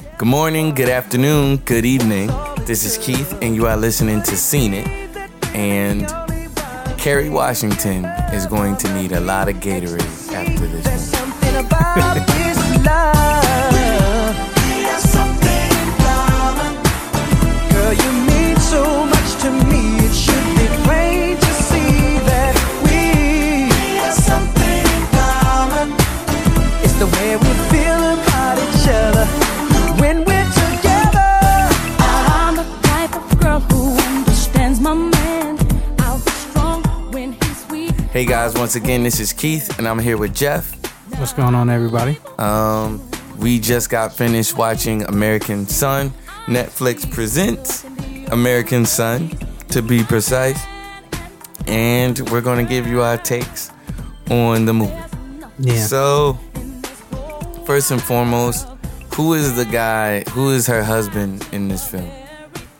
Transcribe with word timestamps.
Good 0.00 0.26
morning, 0.26 0.74
good 0.74 0.88
afternoon, 0.88 1.58
good 1.58 1.84
evening. 1.86 2.28
This 2.64 2.84
is 2.84 2.98
Keith, 2.98 3.32
and 3.40 3.54
you 3.54 3.66
are 3.66 3.76
listening 3.76 4.22
to 4.22 4.36
Scene 4.36 4.74
It. 4.74 4.88
And 5.54 6.08
Kerry 6.98 7.30
Washington 7.30 8.04
is 8.34 8.46
going 8.46 8.76
to 8.78 8.92
need 8.94 9.12
a 9.12 9.20
lot 9.20 9.48
of 9.48 9.56
Gatorade 9.56 10.32
after 10.32 10.66
this. 10.66 12.33
Hey 38.14 38.24
guys, 38.24 38.54
once 38.54 38.74
again, 38.74 39.04
this 39.04 39.20
is 39.20 39.32
Keith, 39.32 39.78
and 39.78 39.86
I'm 39.86 40.00
here 40.00 40.16
with 40.16 40.34
Jeff. 40.34 40.74
What's 41.16 41.32
going 41.32 41.54
on, 41.54 41.70
everybody? 41.70 42.18
Um, 42.38 43.00
we 43.38 43.60
just 43.60 43.88
got 43.88 44.12
finished 44.12 44.56
watching 44.56 45.04
American 45.04 45.68
Son. 45.68 46.10
Netflix 46.46 47.08
presents 47.08 47.84
American 48.32 48.84
Son, 48.84 49.28
to 49.68 49.80
be 49.80 50.02
precise. 50.02 50.60
And 51.68 52.18
we're 52.30 52.40
going 52.40 52.64
to 52.64 52.68
give 52.68 52.88
you 52.88 53.00
our 53.00 53.16
takes 53.16 53.70
on 54.28 54.64
the 54.64 54.74
movie. 54.74 54.92
Yeah. 55.60 55.84
So, 55.84 56.32
first 57.64 57.92
and 57.92 58.02
foremost, 58.02 58.66
who 59.14 59.34
is 59.34 59.54
the 59.54 59.66
guy, 59.66 60.22
who 60.30 60.50
is 60.50 60.66
her 60.66 60.82
husband 60.82 61.46
in 61.52 61.68
this 61.68 61.88
film? 61.88 62.10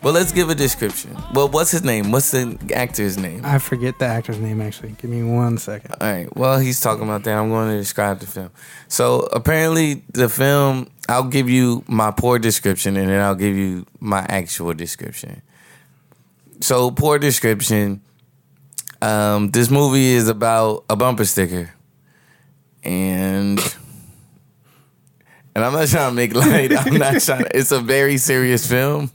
Well, 0.04 0.12
let's 0.12 0.32
give 0.32 0.50
a 0.50 0.54
description. 0.54 1.16
Well, 1.32 1.48
what's 1.48 1.70
his 1.70 1.82
name? 1.82 2.10
What's 2.12 2.30
the 2.30 2.58
actor's 2.74 3.16
name? 3.16 3.40
I 3.42 3.58
forget 3.58 3.98
the 3.98 4.04
actor's 4.04 4.38
name 4.38 4.60
actually. 4.60 4.90
Give 4.98 5.10
me 5.10 5.22
one 5.22 5.56
second. 5.56 5.96
All 5.98 6.06
right. 6.06 6.36
Well, 6.36 6.58
he's 6.58 6.78
talking 6.78 7.04
about 7.04 7.24
that. 7.24 7.38
I'm 7.38 7.48
going 7.48 7.70
to 7.70 7.78
describe 7.78 8.18
the 8.18 8.26
film. 8.26 8.50
So 8.86 9.20
apparently, 9.32 10.02
the 10.12 10.28
film. 10.28 10.90
I'll 11.08 11.24
give 11.24 11.48
you 11.48 11.84
my 11.86 12.10
poor 12.10 12.38
description, 12.38 12.98
and 12.98 13.08
then 13.08 13.18
I'll 13.18 13.34
give 13.34 13.56
you 13.56 13.86
my 13.98 14.26
actual 14.28 14.74
description. 14.74 15.40
So 16.60 16.90
poor 16.90 17.18
description. 17.18 18.02
Um, 19.00 19.52
this 19.52 19.70
movie 19.70 20.12
is 20.12 20.28
about 20.28 20.84
a 20.90 20.96
bumper 20.96 21.24
sticker, 21.24 21.72
and 22.82 23.58
and 25.54 25.64
I'm 25.64 25.72
not 25.72 25.88
trying 25.88 26.10
to 26.10 26.14
make 26.14 26.34
light. 26.34 26.76
I'm 26.76 26.98
not 26.98 27.22
trying. 27.22 27.44
To, 27.44 27.56
it's 27.56 27.72
a 27.72 27.80
very 27.80 28.18
serious 28.18 28.66
film. 28.68 29.10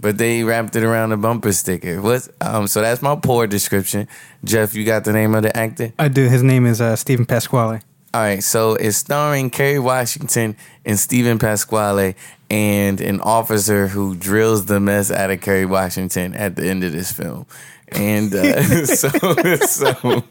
But 0.00 0.18
they 0.18 0.42
wrapped 0.42 0.76
it 0.76 0.82
around 0.82 1.12
a 1.12 1.16
bumper 1.16 1.52
sticker. 1.52 2.00
What's 2.00 2.28
um? 2.40 2.66
So 2.66 2.80
that's 2.80 3.02
my 3.02 3.16
poor 3.16 3.46
description. 3.46 4.08
Jeff, 4.44 4.74
you 4.74 4.84
got 4.84 5.04
the 5.04 5.12
name 5.12 5.34
of 5.34 5.42
the 5.42 5.56
actor? 5.56 5.92
I 5.98 6.08
do. 6.08 6.28
His 6.28 6.42
name 6.42 6.66
is 6.66 6.80
uh, 6.80 6.96
Steven 6.96 7.26
Pasquale. 7.26 7.80
All 8.12 8.20
right. 8.20 8.42
So 8.42 8.74
it's 8.74 8.96
starring 8.96 9.50
Kerry 9.50 9.78
Washington 9.78 10.56
and 10.84 10.98
Steven 10.98 11.38
Pasquale, 11.38 12.14
and 12.50 13.00
an 13.00 13.20
officer 13.20 13.88
who 13.88 14.16
drills 14.16 14.66
the 14.66 14.80
mess 14.80 15.10
out 15.10 15.30
of 15.30 15.40
Kerry 15.40 15.66
Washington 15.66 16.34
at 16.34 16.56
the 16.56 16.68
end 16.68 16.82
of 16.82 16.92
this 16.92 17.12
film. 17.12 17.46
And 17.92 18.34
uh, 18.34 18.62
so, 18.84 19.08
so 19.08 20.24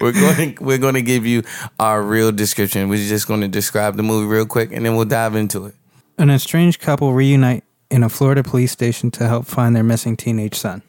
we're 0.00 0.12
going 0.12 0.58
we're 0.60 0.78
going 0.78 0.94
to 0.94 1.02
give 1.02 1.26
you 1.26 1.42
our 1.78 2.02
real 2.02 2.32
description. 2.32 2.88
We're 2.88 3.08
just 3.08 3.28
going 3.28 3.42
to 3.42 3.48
describe 3.48 3.96
the 3.96 4.02
movie 4.02 4.26
real 4.26 4.46
quick, 4.46 4.72
and 4.72 4.84
then 4.84 4.96
we'll 4.96 5.04
dive 5.04 5.36
into 5.36 5.66
it. 5.66 5.74
An 6.18 6.30
estranged 6.30 6.80
couple 6.80 7.12
reunite 7.14 7.64
in 7.92 8.02
a 8.02 8.08
Florida 8.08 8.42
police 8.42 8.72
station 8.72 9.10
to 9.12 9.28
help 9.28 9.46
find 9.46 9.76
their 9.76 9.84
missing 9.84 10.16
teenage 10.16 10.56
son. 10.56 10.82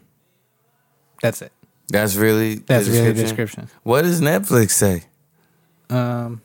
That's 1.22 1.42
it. 1.42 1.52
That's 1.90 2.16
really 2.16 2.56
the 2.56 2.64
That's 2.66 2.88
really 2.88 3.12
the 3.12 3.22
description. 3.22 3.70
What 3.84 4.02
does 4.04 4.22
Netflix 4.22 4.72
say? 4.72 5.04
Um, 5.90 6.42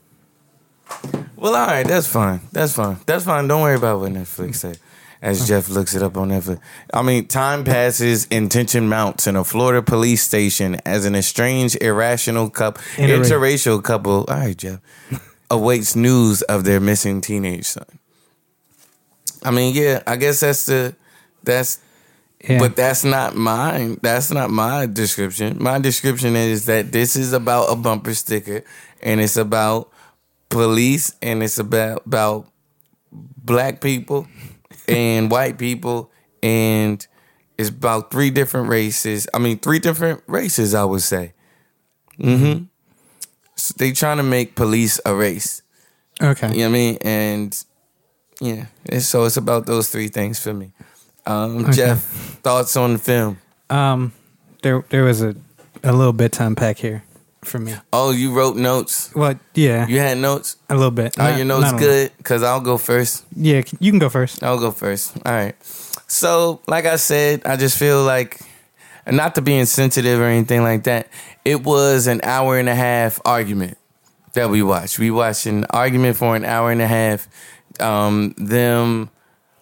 Well, 1.37 1.55
all 1.55 1.67
right, 1.67 1.87
that's 1.87 2.07
fine. 2.09 2.41
That's 2.53 2.73
fine. 2.75 2.99
That's 3.07 3.25
fine. 3.25 3.47
Don't 3.49 3.63
worry 3.63 3.77
about 3.77 4.01
what 4.01 4.13
Netflix 4.13 4.57
say. 4.57 4.75
As 5.21 5.49
Jeff 5.49 5.69
looks 5.69 5.95
it 5.97 6.03
up 6.03 6.17
on 6.17 6.29
Netflix. 6.29 6.61
I 6.95 7.03
mean, 7.03 7.27
time 7.27 7.65
passes 7.65 8.29
and 8.31 8.49
tension 8.51 8.89
mounts 8.89 9.27
in 9.27 9.35
a 9.35 9.43
Florida 9.43 9.83
police 9.83 10.23
station 10.23 10.77
as 10.87 11.05
an 11.07 11.17
estranged, 11.17 11.77
irrational 11.83 12.51
couple, 12.51 12.83
Interra- 12.95 13.25
interracial 13.25 13.83
couple, 13.83 14.25
all 14.29 14.37
right, 14.37 14.57
Jeff, 14.57 14.79
awaits 15.51 15.97
news 15.97 16.43
of 16.43 16.63
their 16.65 16.79
missing 16.79 17.21
teenage 17.21 17.67
son. 17.67 17.87
I 19.43 19.51
mean, 19.51 19.75
yeah, 19.75 20.03
I 20.07 20.17
guess 20.17 20.41
that's 20.41 20.67
the, 20.67 20.95
that's, 21.43 21.81
yeah. 22.47 22.59
but 22.59 22.77
that's 22.77 23.05
not 23.05 23.35
mine. 23.35 23.99
That's 24.03 24.31
not 24.31 24.51
my 24.51 24.87
description. 24.87 25.63
My 25.63 25.79
description 25.79 26.37
is 26.37 26.67
that 26.67 26.93
this 26.93 27.17
is 27.17 27.33
about 27.33 27.73
a 27.73 27.77
bumper 27.77 28.15
sticker 28.15 28.65
and 29.03 29.21
it's 29.21 29.37
about 29.37 29.91
police 30.49 31.15
and 31.21 31.43
it's 31.43 31.59
about 31.59 32.07
about 32.07 32.47
black 33.09 33.81
people 33.81 34.27
and 34.87 35.31
white 35.31 35.59
people 35.59 36.11
and 36.43 37.07
it's 37.57 37.69
about 37.69 38.11
three 38.11 38.31
different 38.31 38.69
races. 38.69 39.27
I 39.35 39.39
mean, 39.39 39.59
three 39.59 39.81
different 39.81 40.23
races, 40.27 40.75
I 40.75 40.85
would 40.85 41.03
say. 41.03 41.35
Mm-hmm. 42.19 42.65
So 43.57 43.75
they 43.77 43.93
trying 43.93 44.19
to 44.19 44.23
make 44.23 44.55
police 44.55 45.01
a 45.05 45.15
race. 45.15 45.63
okay. 46.23 46.53
You 46.53 46.59
know 46.59 46.63
what 46.63 46.69
I 46.69 46.73
mean? 46.73 46.99
And 47.03 47.65
yeah, 48.41 48.67
it's, 48.85 49.07
so 49.07 49.25
it's 49.25 49.37
about 49.37 49.67
those 49.67 49.89
three 49.89 50.09
things 50.09 50.39
for 50.41 50.53
me. 50.55 50.73
Um, 51.27 51.65
Okay. 51.65 51.73
Jeff, 51.73 51.99
thoughts 52.43 52.77
on 52.77 52.95
the 52.95 52.99
film? 52.99 53.39
Um, 53.71 54.13
there 54.63 54.85
there 54.89 55.05
was 55.05 55.23
a 55.23 55.35
a 55.85 55.93
little 55.93 56.13
bit 56.13 56.33
to 56.33 56.47
unpack 56.47 56.79
here 56.79 57.03
for 57.45 57.59
me. 57.59 57.75
Oh, 57.93 58.11
you 58.11 58.33
wrote 58.33 58.57
notes. 58.57 59.15
Well, 59.15 59.39
yeah, 59.55 59.87
You 59.87 59.99
had 60.01 60.19
notes. 60.19 60.57
a 60.69 60.75
little 60.75 60.91
bit. 60.91 61.19
Are 61.19 61.31
Not- 61.31 61.37
your 61.37 61.47
notes 61.47 61.63
not 61.65 61.71
a 61.71 61.75
lot. 61.77 61.81
good? 61.81 62.11
Cause 62.25 62.43
I'll 62.43 62.61
go 62.61 62.79
first. 62.79 63.25
Yeah, 63.37 63.63
you 63.79 63.93
can 63.93 63.99
go 64.01 64.09
first. 64.09 64.43
I'll 64.43 64.59
go 64.59 64.71
first. 64.73 65.17
All 65.25 65.33
right. 65.33 65.55
So, 66.09 66.61
like 66.67 66.87
I 66.87 66.97
said, 66.97 67.43
I 67.47 67.57
just 67.57 67.79
feel 67.79 68.03
like, 68.03 68.41
not 69.07 69.35
to 69.37 69.43
be 69.43 69.55
insensitive 69.55 70.19
or 70.21 70.25
anything 70.25 70.63
like 70.63 70.85
that, 70.85 71.09
it 71.45 71.63
was 71.63 72.07
an 72.07 72.21
hour 72.25 72.59
and 72.59 72.69
a 72.69 72.75
half 72.75 73.21
argument 73.25 73.77
that 74.33 74.49
we 74.51 74.63
watched. 74.63 74.99
We 74.99 75.11
watched 75.11 75.47
an 75.47 75.65
argument 75.71 76.17
for 76.17 76.35
an 76.35 76.45
hour 76.45 76.71
and 76.73 76.81
a 76.83 76.87
half. 76.89 77.29
Um, 77.81 78.35
them, 78.37 79.11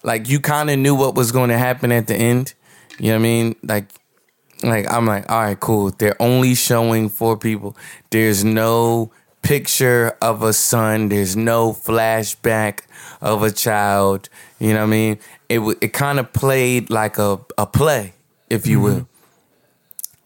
like, 0.03 0.29
you 0.29 0.41
kind 0.41 0.71
of 0.71 0.79
knew 0.79 0.95
what 0.95 1.15
was 1.15 1.33
going 1.33 1.51
to 1.51 1.59
happen 1.59 1.93
at 1.93 2.07
the 2.07 2.15
end. 2.15 2.55
You 2.99 3.09
know 3.09 3.15
what 3.15 3.21
I 3.21 3.23
mean? 3.23 3.57
Like, 3.63 3.87
like 4.63 4.91
I'm 4.91 5.07
like, 5.07 5.31
all 5.31 5.43
right, 5.43 5.59
cool. 5.59 5.91
They're 5.91 6.21
only 6.21 6.55
showing 6.55 7.09
four 7.09 7.37
people. 7.37 7.77
There's 8.11 8.45
no 8.45 9.13
picture 9.43 10.17
of 10.23 10.43
a 10.43 10.53
son. 10.53 11.09
There's 11.09 11.37
no 11.37 11.73
flashback 11.73 12.81
of 13.21 13.43
a 13.43 13.51
child. 13.51 14.29
You 14.59 14.73
know 14.73 14.81
what 14.81 14.85
I 14.85 14.87
mean? 14.87 15.19
It 15.49 15.59
w- 15.59 15.79
it 15.81 15.93
kind 15.93 16.19
of 16.19 16.33
played 16.33 16.91
like 16.91 17.19
a 17.19 17.39
a 17.59 17.67
play, 17.67 18.15
if 18.51 18.67
you 18.67 18.81
will. 18.81 19.09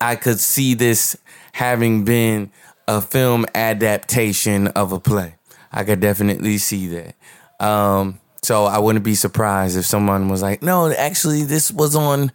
I 0.00 0.16
could 0.16 0.40
see 0.40 0.75
this 0.75 1.16
having 1.52 2.04
been 2.04 2.50
a 2.88 3.00
film 3.00 3.44
adaptation 3.54 4.69
of 4.69 4.93
a 4.93 5.00
play. 5.00 5.34
I 5.72 5.84
could 5.84 6.00
definitely 6.00 6.58
see 6.58 6.86
that. 6.88 7.14
Um, 7.60 8.18
so 8.42 8.64
I 8.64 8.78
wouldn't 8.78 9.04
be 9.04 9.14
surprised 9.14 9.76
if 9.76 9.84
someone 9.84 10.28
was 10.28 10.42
like, 10.42 10.62
"No, 10.62 10.90
actually, 10.90 11.42
this 11.44 11.70
was 11.70 11.94
on." 11.94 12.32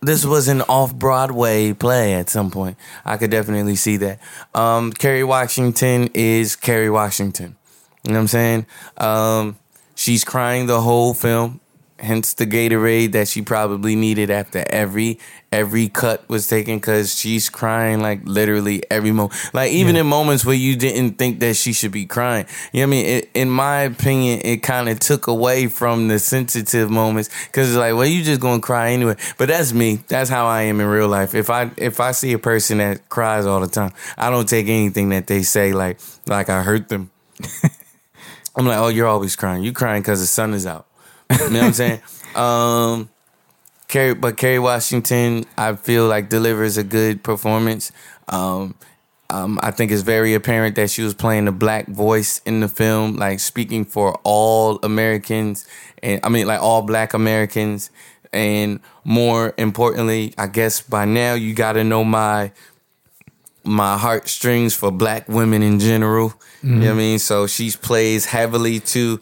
This 0.00 0.24
was 0.24 0.46
an 0.46 0.62
off 0.62 0.94
Broadway 0.94 1.72
play 1.72 2.14
at 2.14 2.30
some 2.30 2.52
point. 2.52 2.76
I 3.04 3.16
could 3.16 3.32
definitely 3.32 3.74
see 3.74 3.96
that. 3.96 4.20
Um, 4.54 4.92
Kerry 4.92 5.24
Washington 5.24 6.10
is 6.14 6.54
Kerry 6.54 6.88
Washington. 6.88 7.56
You 8.04 8.12
know 8.12 8.18
what 8.18 8.20
I'm 8.20 8.28
saying? 8.28 8.66
Um, 8.96 9.58
she's 9.96 10.22
crying 10.22 10.66
the 10.68 10.80
whole 10.80 11.14
film. 11.14 11.60
Hence 11.98 12.34
the 12.34 12.46
Gatorade 12.46 13.12
that 13.12 13.28
she 13.28 13.42
probably 13.42 13.96
needed 13.96 14.30
after 14.30 14.64
every 14.70 15.18
every 15.50 15.88
cut 15.88 16.28
was 16.28 16.46
taken 16.46 16.76
because 16.76 17.14
she's 17.18 17.48
crying 17.48 18.00
like 18.00 18.20
literally 18.24 18.82
every 18.90 19.10
moment. 19.12 19.32
Like 19.54 19.72
even 19.72 19.94
Yeah. 19.94 20.02
in 20.02 20.06
moments 20.06 20.44
where 20.44 20.54
you 20.54 20.76
didn't 20.76 21.16
think 21.18 21.40
that 21.40 21.56
she 21.56 21.72
should 21.72 21.90
be 21.92 22.04
crying. 22.06 22.46
You 22.72 22.80
know 22.82 22.88
what 22.88 22.88
I 22.88 22.90
mean? 23.02 23.06
It, 23.06 23.30
in 23.34 23.48
my 23.50 23.80
opinion, 23.80 24.42
it 24.44 24.62
kind 24.62 24.88
of 24.90 25.00
took 25.00 25.26
away 25.26 25.66
from 25.68 26.08
the 26.08 26.18
sensitive 26.18 26.90
moments 26.90 27.30
because 27.46 27.68
it's 27.70 27.78
like, 27.78 27.94
well, 27.94 28.04
you 28.06 28.22
just 28.22 28.40
gonna 28.40 28.60
cry 28.60 28.90
anyway. 28.90 29.16
But 29.38 29.48
that's 29.48 29.72
me. 29.72 30.00
That's 30.08 30.28
how 30.28 30.46
I 30.46 30.62
am 30.62 30.80
in 30.80 30.86
real 30.86 31.08
life. 31.08 31.34
If 31.34 31.48
I 31.50 31.70
if 31.76 31.98
I 32.00 32.10
see 32.12 32.32
a 32.34 32.38
person 32.38 32.78
that 32.78 33.08
cries 33.08 33.46
all 33.46 33.60
the 33.60 33.68
time, 33.68 33.92
I 34.18 34.28
don't 34.30 34.48
take 34.48 34.66
anything 34.68 35.08
that 35.10 35.26
they 35.26 35.42
say 35.42 35.72
like 35.72 35.98
like 36.26 36.48
I 36.50 36.62
hurt 36.62 36.88
them. 36.88 37.10
I'm 38.56 38.66
like, 38.66 38.78
oh, 38.78 38.88
you're 38.88 39.06
always 39.06 39.36
crying. 39.36 39.62
You 39.62 39.72
crying 39.72 40.02
because 40.02 40.18
the 40.20 40.26
sun 40.26 40.52
is 40.52 40.66
out. 40.66 40.87
You 41.30 41.50
know 41.50 41.60
what 41.60 41.66
I'm 41.66 41.72
saying? 41.72 42.00
Um, 42.34 43.08
Kerry, 43.88 44.14
but 44.14 44.36
Kerry 44.36 44.58
Washington, 44.58 45.44
I 45.56 45.74
feel 45.74 46.06
like 46.06 46.28
delivers 46.28 46.76
a 46.76 46.84
good 46.84 47.22
performance. 47.22 47.90
Um, 48.28 48.74
um, 49.30 49.58
I 49.62 49.70
think 49.70 49.92
it's 49.92 50.02
very 50.02 50.34
apparent 50.34 50.76
that 50.76 50.90
she 50.90 51.02
was 51.02 51.14
playing 51.14 51.46
the 51.46 51.52
black 51.52 51.86
voice 51.86 52.40
in 52.46 52.60
the 52.60 52.68
film, 52.68 53.16
like 53.16 53.40
speaking 53.40 53.84
for 53.84 54.18
all 54.24 54.78
Americans, 54.82 55.66
and 56.02 56.20
I 56.24 56.28
mean, 56.28 56.46
like 56.46 56.60
all 56.62 56.82
Black 56.82 57.12
Americans. 57.14 57.90
And 58.32 58.80
more 59.04 59.54
importantly, 59.56 60.34
I 60.36 60.48
guess 60.48 60.82
by 60.82 61.06
now 61.06 61.34
you 61.34 61.54
got 61.54 61.72
to 61.72 61.84
know 61.84 62.04
my 62.04 62.52
my 63.64 63.98
heartstrings 63.98 64.74
for 64.74 64.90
black 64.90 65.28
women 65.28 65.62
in 65.62 65.78
general. 65.78 66.34
You 66.62 66.70
know 66.70 66.86
what 66.86 66.92
I 66.92 66.94
mean? 66.94 67.18
So 67.18 67.46
she 67.46 67.70
plays 67.70 68.26
heavily 68.26 68.80
to 68.80 69.20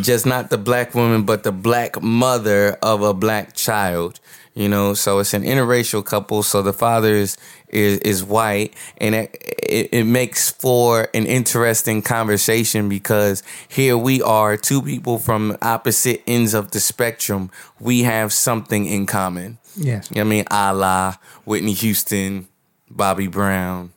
just 0.00 0.26
not 0.26 0.50
the 0.50 0.58
black 0.58 0.94
woman, 0.94 1.24
but 1.24 1.42
the 1.42 1.52
black 1.52 2.00
mother 2.02 2.78
of 2.82 3.02
a 3.02 3.14
black 3.14 3.54
child. 3.54 4.20
You 4.54 4.70
know, 4.70 4.94
so 4.94 5.18
it's 5.18 5.34
an 5.34 5.42
interracial 5.42 6.02
couple. 6.02 6.42
So 6.42 6.62
the 6.62 6.72
father 6.72 7.10
is 7.10 7.36
is, 7.68 7.98
is 7.98 8.24
white, 8.24 8.72
and 8.96 9.14
it, 9.14 9.36
it 9.40 9.88
it 9.92 10.04
makes 10.04 10.50
for 10.50 11.08
an 11.12 11.26
interesting 11.26 12.00
conversation 12.00 12.88
because 12.88 13.42
here 13.68 13.98
we 13.98 14.22
are, 14.22 14.56
two 14.56 14.80
people 14.80 15.18
from 15.18 15.58
opposite 15.60 16.22
ends 16.26 16.54
of 16.54 16.70
the 16.70 16.80
spectrum. 16.80 17.50
We 17.80 18.04
have 18.04 18.32
something 18.32 18.86
in 18.86 19.04
common. 19.04 19.58
Yes. 19.76 20.08
You 20.10 20.16
know 20.16 20.22
what 20.22 20.26
I 20.26 20.30
mean? 20.30 20.44
Allah, 20.50 21.20
Whitney 21.44 21.74
Houston, 21.74 22.48
Bobby 22.90 23.26
Brown. 23.26 23.92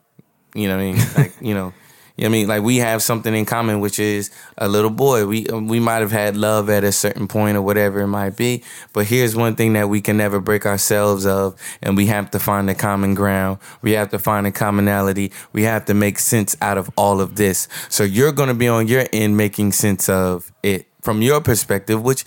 You 0.54 0.68
know 0.68 0.76
what 0.76 0.84
I 0.84 0.92
mean? 0.92 1.08
Like, 1.16 1.34
you 1.40 1.54
know, 1.54 1.74
you 2.20 2.26
know 2.26 2.32
I 2.32 2.32
mean? 2.32 2.48
Like 2.50 2.64
we 2.64 2.78
have 2.78 3.02
something 3.02 3.34
in 3.34 3.46
common, 3.46 3.80
which 3.80 3.98
is 3.98 4.30
a 4.58 4.68
little 4.68 4.90
boy. 4.90 5.26
We 5.26 5.46
we 5.46 5.80
might 5.80 6.02
have 6.02 6.12
had 6.12 6.36
love 6.36 6.70
at 6.70 6.84
a 6.84 6.92
certain 6.92 7.30
point 7.30 7.56
or 7.56 7.62
whatever 7.62 8.02
it 8.02 8.08
might 8.08 8.36
be, 8.36 8.62
but 8.92 9.06
here's 9.06 9.38
one 9.38 9.56
thing 9.56 9.72
that 9.74 9.88
we 9.88 10.02
can 10.02 10.18
never 10.18 10.42
break 10.42 10.66
ourselves 10.66 11.26
of, 11.26 11.56
and 11.82 11.96
we 11.96 12.08
have 12.08 12.30
to 12.32 12.40
find 12.40 12.70
a 12.70 12.76
common 12.76 13.16
ground. 13.16 13.60
We 13.82 13.94
have 13.94 14.10
to 14.10 14.20
find 14.20 14.46
a 14.46 14.52
commonality. 14.52 15.32
We 15.54 15.64
have 15.64 15.86
to 15.86 15.94
make 15.94 16.20
sense 16.20 16.58
out 16.62 16.78
of 16.78 16.90
all 16.98 17.22
of 17.22 17.38
this. 17.38 17.70
So 17.88 18.04
you're 18.04 18.34
going 18.34 18.50
to 18.50 18.54
be 18.54 18.68
on 18.68 18.90
your 18.90 19.06
end 19.14 19.38
making 19.38 19.72
sense 19.72 20.10
of 20.10 20.52
it 20.62 20.88
from 21.02 21.22
your 21.22 21.40
perspective, 21.40 22.04
which 22.04 22.26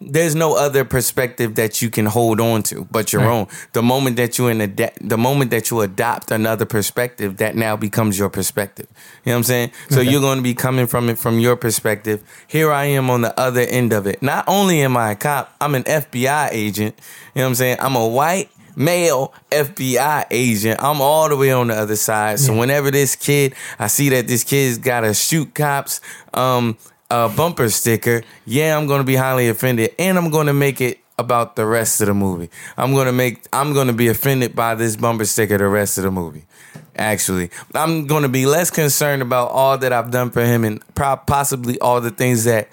there's 0.00 0.34
no 0.34 0.56
other 0.56 0.84
perspective 0.84 1.56
that 1.56 1.82
you 1.82 1.90
can 1.90 2.06
hold 2.06 2.40
on 2.40 2.62
to 2.62 2.86
but 2.90 3.12
your 3.12 3.22
Right. 3.22 3.30
own. 3.30 3.46
The 3.74 3.82
moment 3.82 4.16
that 4.16 4.38
you 4.38 4.48
in 4.48 4.60
ada- 4.62 4.92
the 5.00 5.18
moment 5.18 5.50
that 5.50 5.70
you 5.70 5.80
adopt 5.82 6.30
another 6.30 6.64
perspective, 6.64 7.36
that 7.36 7.54
now 7.54 7.76
becomes 7.76 8.18
your 8.18 8.30
perspective. 8.30 8.86
You 9.24 9.30
know 9.30 9.34
what 9.34 9.36
I'm 9.38 9.44
saying? 9.44 9.70
So 9.90 10.00
you're 10.00 10.22
going 10.22 10.38
to 10.38 10.42
be 10.42 10.54
coming 10.54 10.86
from 10.86 11.10
it 11.10 11.18
from 11.18 11.38
your 11.38 11.54
perspective. 11.56 12.22
Here 12.46 12.72
I 12.72 12.84
am 12.86 13.10
on 13.10 13.20
the 13.20 13.38
other 13.38 13.60
end 13.60 13.92
of 13.92 14.06
it. 14.06 14.22
Not 14.22 14.44
only 14.48 14.80
am 14.80 14.96
I 14.96 15.10
a 15.12 15.16
cop, 15.16 15.54
I'm 15.60 15.74
an 15.74 15.84
FBI 15.86 16.48
agent. 16.50 16.94
You 17.34 17.40
know 17.40 17.44
what 17.44 17.48
I'm 17.50 17.54
saying? 17.56 17.76
I'm 17.80 17.94
a 17.96 18.06
white 18.06 18.48
male 18.76 19.34
FBI 19.52 20.24
agent. 20.30 20.80
I'm 20.82 21.02
all 21.02 21.28
the 21.28 21.36
way 21.36 21.52
on 21.52 21.66
the 21.68 21.74
other 21.74 21.96
side. 21.96 22.38
So 22.40 22.54
whenever 22.56 22.90
this 22.90 23.16
kid, 23.16 23.54
I 23.78 23.88
see 23.88 24.08
that 24.10 24.28
this 24.28 24.44
kid's 24.44 24.78
gotta 24.78 25.12
shoot 25.12 25.54
cops 25.54 26.00
um 26.32 26.78
a 27.10 27.28
bumper 27.28 27.68
sticker, 27.68 28.22
yeah, 28.46 28.76
I'm 28.76 28.86
gonna 28.86 29.04
be 29.04 29.16
highly 29.16 29.48
offended, 29.48 29.94
and 29.98 30.16
I'm 30.16 30.30
gonna 30.30 30.54
make 30.54 30.80
it 30.80 31.00
about 31.18 31.54
the 31.54 31.66
rest 31.66 32.00
of 32.00 32.06
the 32.06 32.14
movie. 32.14 32.50
I'm 32.76 32.94
gonna 32.94 33.12
make 33.12 33.44
I'm 33.52 33.74
gonna 33.74 33.92
be 33.92 34.08
offended 34.08 34.56
by 34.56 34.74
this 34.74 34.96
bumper 34.96 35.26
sticker 35.26 35.58
the 35.58 35.68
rest 35.68 35.98
of 35.98 36.04
the 36.04 36.10
movie. 36.10 36.44
Actually, 36.96 37.50
I'm 37.74 38.06
gonna 38.06 38.28
be 38.28 38.46
less 38.46 38.70
concerned 38.70 39.22
about 39.22 39.50
all 39.50 39.78
that 39.78 39.92
I've 39.92 40.10
done 40.10 40.30
for 40.30 40.44
him 40.44 40.64
and 40.64 40.82
possibly 40.94 41.78
all 41.80 42.00
the 42.00 42.10
things 42.10 42.44
that, 42.44 42.68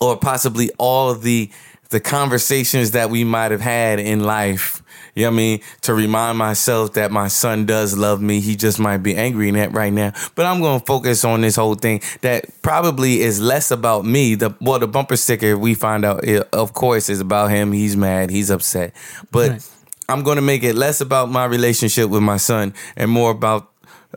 or 0.00 0.16
possibly 0.16 0.70
all 0.78 1.14
the 1.14 1.50
the 1.90 2.00
conversations 2.00 2.92
that 2.92 3.10
we 3.10 3.24
might 3.24 3.50
have 3.50 3.60
had 3.60 3.98
in 3.98 4.20
life. 4.20 4.82
You 5.14 5.24
know 5.24 5.30
what 5.30 5.34
I 5.34 5.36
mean? 5.36 5.60
To 5.82 5.94
remind 5.94 6.38
myself 6.38 6.94
that 6.94 7.10
my 7.10 7.28
son 7.28 7.66
does 7.66 7.96
love 7.96 8.20
me. 8.20 8.40
He 8.40 8.56
just 8.56 8.78
might 8.78 8.98
be 8.98 9.16
angry 9.16 9.48
in 9.48 9.54
that 9.54 9.72
right 9.72 9.92
now. 9.92 10.12
But 10.34 10.46
I'm 10.46 10.60
going 10.60 10.80
to 10.80 10.86
focus 10.86 11.24
on 11.24 11.40
this 11.40 11.56
whole 11.56 11.74
thing 11.74 12.00
that 12.22 12.44
probably 12.62 13.20
is 13.20 13.40
less 13.40 13.70
about 13.70 14.04
me. 14.04 14.34
The 14.34 14.54
well, 14.60 14.78
the 14.78 14.88
bumper 14.88 15.16
sticker 15.16 15.56
we 15.58 15.74
find 15.74 16.04
out, 16.04 16.26
eh, 16.26 16.42
of 16.52 16.72
course, 16.72 17.08
is 17.08 17.20
about 17.20 17.50
him. 17.50 17.72
He's 17.72 17.96
mad. 17.96 18.30
He's 18.30 18.50
upset. 18.50 18.94
But 19.30 19.50
Right. 19.50 19.68
I'm 20.08 20.24
going 20.24 20.36
to 20.36 20.42
make 20.42 20.64
it 20.64 20.74
less 20.74 21.00
about 21.00 21.30
my 21.30 21.44
relationship 21.44 22.10
with 22.10 22.22
my 22.22 22.36
son 22.36 22.74
and 22.96 23.10
more 23.10 23.30
about 23.30 23.69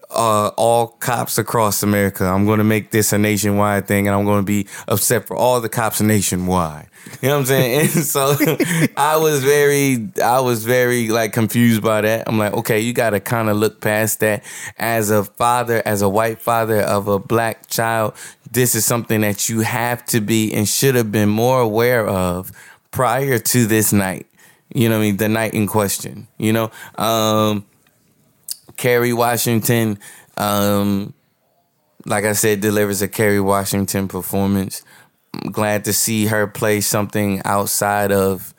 uh, 0.09 0.49
all 0.57 0.87
cops 0.87 1.37
across 1.37 1.83
America. 1.83 2.25
I'm 2.25 2.45
going 2.45 2.59
to 2.59 2.63
make 2.63 2.91
this 2.91 3.13
a 3.13 3.17
nationwide 3.17 3.87
thing, 3.87 4.07
and 4.07 4.15
I'm 4.15 4.25
going 4.25 4.41
to 4.41 4.45
be 4.45 4.67
upset 4.87 5.27
for 5.27 5.35
all 5.35 5.61
the 5.61 5.69
cops 5.69 6.01
nationwide. 6.01 6.87
You 7.21 7.29
know 7.29 7.35
what 7.35 7.39
I'm 7.41 7.45
saying? 7.45 7.79
And 7.95 8.05
so 8.05 8.35
I 8.97 9.17
was 9.17 9.43
very, 9.43 10.09
I 10.23 10.39
was 10.39 10.65
very 10.65 11.09
like 11.09 11.33
confused 11.33 11.83
by 11.83 12.01
that. 12.01 12.27
I'm 12.27 12.37
like, 12.37 12.53
okay, 12.53 12.79
you 12.79 12.93
got 12.93 13.11
to 13.11 13.19
kind 13.19 13.49
of 13.49 13.57
look 13.57 13.81
past 13.81 14.19
that. 14.21 14.43
As 14.77 15.09
a 15.09 15.23
father, 15.23 15.81
as 15.85 16.01
a 16.01 16.09
white 16.09 16.41
father 16.41 16.81
of 16.81 17.07
a 17.07 17.19
black 17.19 17.67
child, 17.67 18.13
this 18.51 18.75
is 18.75 18.85
something 18.85 19.21
that 19.21 19.49
you 19.49 19.61
have 19.61 20.05
to 20.07 20.21
be 20.21 20.53
and 20.53 20.67
should 20.67 20.95
have 20.95 21.11
been 21.11 21.29
more 21.29 21.59
aware 21.59 22.07
of 22.07 22.51
prior 22.91 23.39
to 23.39 23.65
this 23.65 23.91
night. 23.91 24.27
You 24.73 24.89
know 24.89 24.97
what 24.97 25.03
I 25.03 25.05
mean? 25.05 25.17
The 25.17 25.29
night 25.29 25.53
in 25.53 25.67
question. 25.67 26.27
You 26.37 26.53
know, 26.53 26.71
um, 26.95 27.65
Kerry 28.77 29.13
Washington, 29.13 29.99
um, 30.37 31.13
like 32.05 32.25
I 32.25 32.33
said, 32.33 32.61
delivers 32.61 33.01
a 33.01 33.07
Kerry 33.07 33.39
Washington 33.39 34.07
performance. 34.07 34.83
I'm 35.33 35.51
glad 35.51 35.85
to 35.85 35.93
see 35.93 36.27
her 36.27 36.47
play 36.47 36.81
something 36.81 37.41
outside 37.45 38.11
of, 38.11 38.53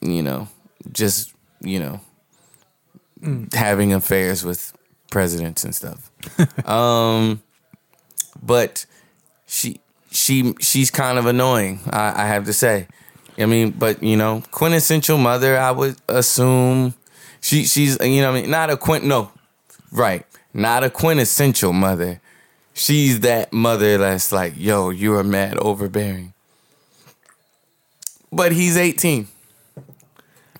you 0.00 0.22
know, 0.22 0.48
just 0.92 1.34
you 1.60 1.78
know, 1.78 2.00
having 3.52 3.92
affairs 3.92 4.44
with 4.44 4.72
presidents 5.10 5.64
and 5.64 5.74
stuff. 5.74 6.10
um, 6.68 7.42
but 8.42 8.86
she 9.46 9.80
she 10.10 10.54
she's 10.60 10.90
kind 10.90 11.18
of 11.18 11.26
annoying. 11.26 11.80
I, 11.90 12.24
I 12.24 12.26
have 12.26 12.44
to 12.46 12.52
say. 12.52 12.88
I 13.36 13.46
mean, 13.46 13.70
but 13.70 14.02
you 14.02 14.16
know, 14.16 14.42
quintessential 14.50 15.18
mother. 15.18 15.58
I 15.58 15.70
would 15.70 15.96
assume 16.08 16.94
she 17.44 17.66
she's 17.66 17.98
you 18.00 18.22
know 18.22 18.30
I 18.30 18.40
mean 18.40 18.50
not 18.50 18.70
a 18.70 18.76
quint 18.76 19.04
no 19.04 19.30
right 19.92 20.24
not 20.54 20.84
a 20.84 20.88
quintessential 20.88 21.72
mother. 21.72 22.20
She's 22.72 23.20
that 23.20 23.52
mother 23.52 23.98
that's 23.98 24.30
like, 24.32 24.54
yo, 24.56 24.90
you 24.90 25.14
are 25.14 25.24
mad 25.24 25.58
overbearing. 25.58 26.32
But 28.32 28.52
he's 28.52 28.76
18. 28.76 29.28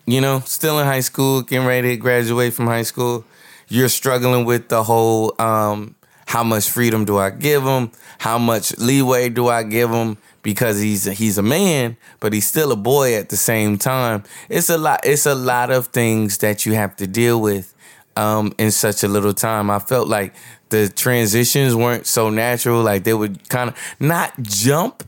You 0.06 0.20
know, 0.20 0.40
still 0.40 0.78
in 0.80 0.86
high 0.86 1.00
school, 1.00 1.42
getting 1.42 1.66
ready 1.66 1.90
to 1.90 1.96
graduate 1.96 2.52
from 2.52 2.66
high 2.66 2.82
school. 2.82 3.24
You're 3.68 3.88
struggling 3.88 4.44
with 4.44 4.68
the 4.68 4.82
whole 4.82 5.34
um, 5.40 5.94
how 6.26 6.42
much 6.42 6.68
freedom 6.68 7.04
do 7.04 7.18
I 7.18 7.30
give 7.30 7.62
him? 7.62 7.90
How 8.18 8.38
much 8.38 8.76
leeway 8.78 9.28
do 9.28 9.48
I 9.48 9.62
give 9.62 9.90
him? 9.90 10.16
Because 10.42 10.80
he's 10.80 11.04
he's 11.04 11.38
a 11.38 11.42
man, 11.42 11.96
but 12.20 12.32
he's 12.32 12.46
still 12.46 12.72
a 12.72 12.76
boy 12.76 13.14
at 13.14 13.28
the 13.28 13.36
same 13.36 13.78
time. 13.78 14.24
It's 14.48 14.68
a 14.70 14.78
lot. 14.78 15.00
It's 15.04 15.26
a 15.26 15.34
lot 15.34 15.70
of 15.70 15.88
things 15.88 16.38
that 16.38 16.66
you 16.66 16.74
have 16.74 16.96
to 16.96 17.06
deal 17.06 17.40
with 17.40 17.74
um, 18.16 18.52
in 18.58 18.70
such 18.70 19.02
a 19.02 19.08
little 19.08 19.34
time. 19.34 19.70
I 19.70 19.78
felt 19.78 20.08
like 20.08 20.34
the 20.68 20.88
transitions 20.88 21.74
weren't 21.74 22.06
so 22.06 22.30
natural. 22.30 22.82
Like 22.82 23.04
they 23.04 23.14
would 23.14 23.48
kind 23.48 23.70
of 23.70 23.76
not 24.00 24.32
jump 24.42 25.04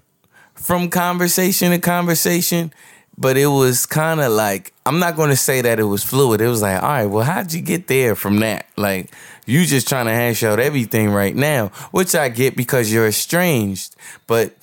from 0.54 0.88
conversation 0.88 1.70
to 1.70 1.78
conversation, 1.78 2.72
but 3.18 3.36
it 3.36 3.46
was 3.46 3.86
kind 3.86 4.20
of 4.20 4.32
like 4.32 4.72
I'm 4.84 4.98
not 4.98 5.16
going 5.16 5.30
to 5.30 5.36
say 5.36 5.60
that 5.62 5.78
it 5.80 5.84
was 5.84 6.04
fluid. 6.04 6.40
It 6.40 6.48
was 6.48 6.62
like, 6.62 6.82
all 6.82 6.88
right, 6.88 7.06
well, 7.06 7.24
how'd 7.24 7.52
you 7.52 7.60
get 7.60 7.88
there 7.88 8.14
from 8.14 8.38
that? 8.38 8.66
Like 8.76 9.10
you 9.46 9.64
just 9.64 9.88
trying 9.88 10.06
to 10.06 10.12
hash 10.12 10.42
out 10.42 10.60
everything 10.60 11.10
right 11.10 11.34
now, 11.34 11.68
which 11.92 12.14
I 12.14 12.28
get 12.28 12.56
because 12.56 12.92
you're 12.92 13.06
estranged. 13.06 13.96
But 14.26 14.56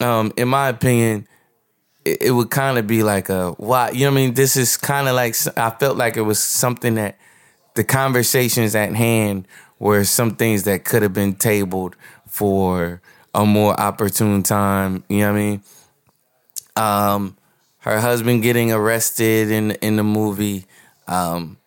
um, 0.00 0.32
in 0.36 0.48
my 0.48 0.68
opinion, 0.68 1.26
it, 2.04 2.22
it 2.22 2.30
would 2.30 2.50
kind 2.50 2.78
of 2.78 2.86
be 2.86 3.02
like 3.02 3.28
a 3.28 3.52
why 3.52 3.90
you 3.90 4.00
know 4.00 4.12
what 4.12 4.18
I 4.18 4.22
mean. 4.22 4.34
This 4.34 4.56
is 4.56 4.76
kind 4.76 5.08
of 5.08 5.14
like 5.14 5.34
I 5.56 5.70
felt 5.70 5.96
like 5.96 6.16
it 6.16 6.22
was 6.22 6.40
something 6.40 6.94
that 6.94 7.18
the 7.74 7.84
conversations 7.84 8.74
at 8.74 8.94
hand 8.94 9.46
were 9.78 10.04
some 10.04 10.36
things 10.36 10.64
that 10.64 10.84
could 10.84 11.02
have 11.02 11.12
been 11.12 11.34
tabled 11.34 11.96
for 12.26 13.00
a 13.34 13.46
more 13.46 13.78
opportune 13.80 14.42
time. 14.42 15.04
You 15.08 15.18
know 15.18 15.32
what 15.32 15.38
I 15.38 15.40
mean? 15.40 15.62
Um, 16.76 17.36
her 17.80 18.00
husband 18.00 18.42
getting 18.42 18.72
arrested 18.72 19.50
in 19.50 19.72
in 19.72 19.96
the 19.96 20.04
movie, 20.04 20.66
um, 21.06 21.58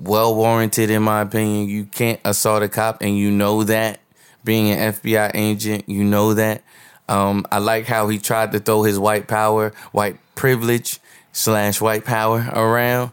well 0.00 0.34
warranted 0.34 0.90
in 0.90 1.02
my 1.02 1.20
opinion. 1.20 1.68
You 1.68 1.84
can't 1.84 2.20
assault 2.24 2.62
a 2.62 2.68
cop, 2.68 3.02
and 3.02 3.16
you 3.16 3.30
know 3.30 3.64
that. 3.64 4.00
Being 4.42 4.70
an 4.70 4.94
FBI 4.94 5.32
agent, 5.34 5.86
you 5.86 6.02
know 6.02 6.32
that. 6.32 6.62
Um, 7.08 7.44
I 7.52 7.58
like 7.58 7.84
how 7.84 8.08
he 8.08 8.18
tried 8.18 8.52
to 8.52 8.58
throw 8.58 8.84
his 8.84 8.98
white 8.98 9.28
power, 9.28 9.72
white 9.92 10.16
privilege 10.34 10.98
slash 11.32 11.80
white 11.80 12.04
power 12.06 12.48
around. 12.52 13.12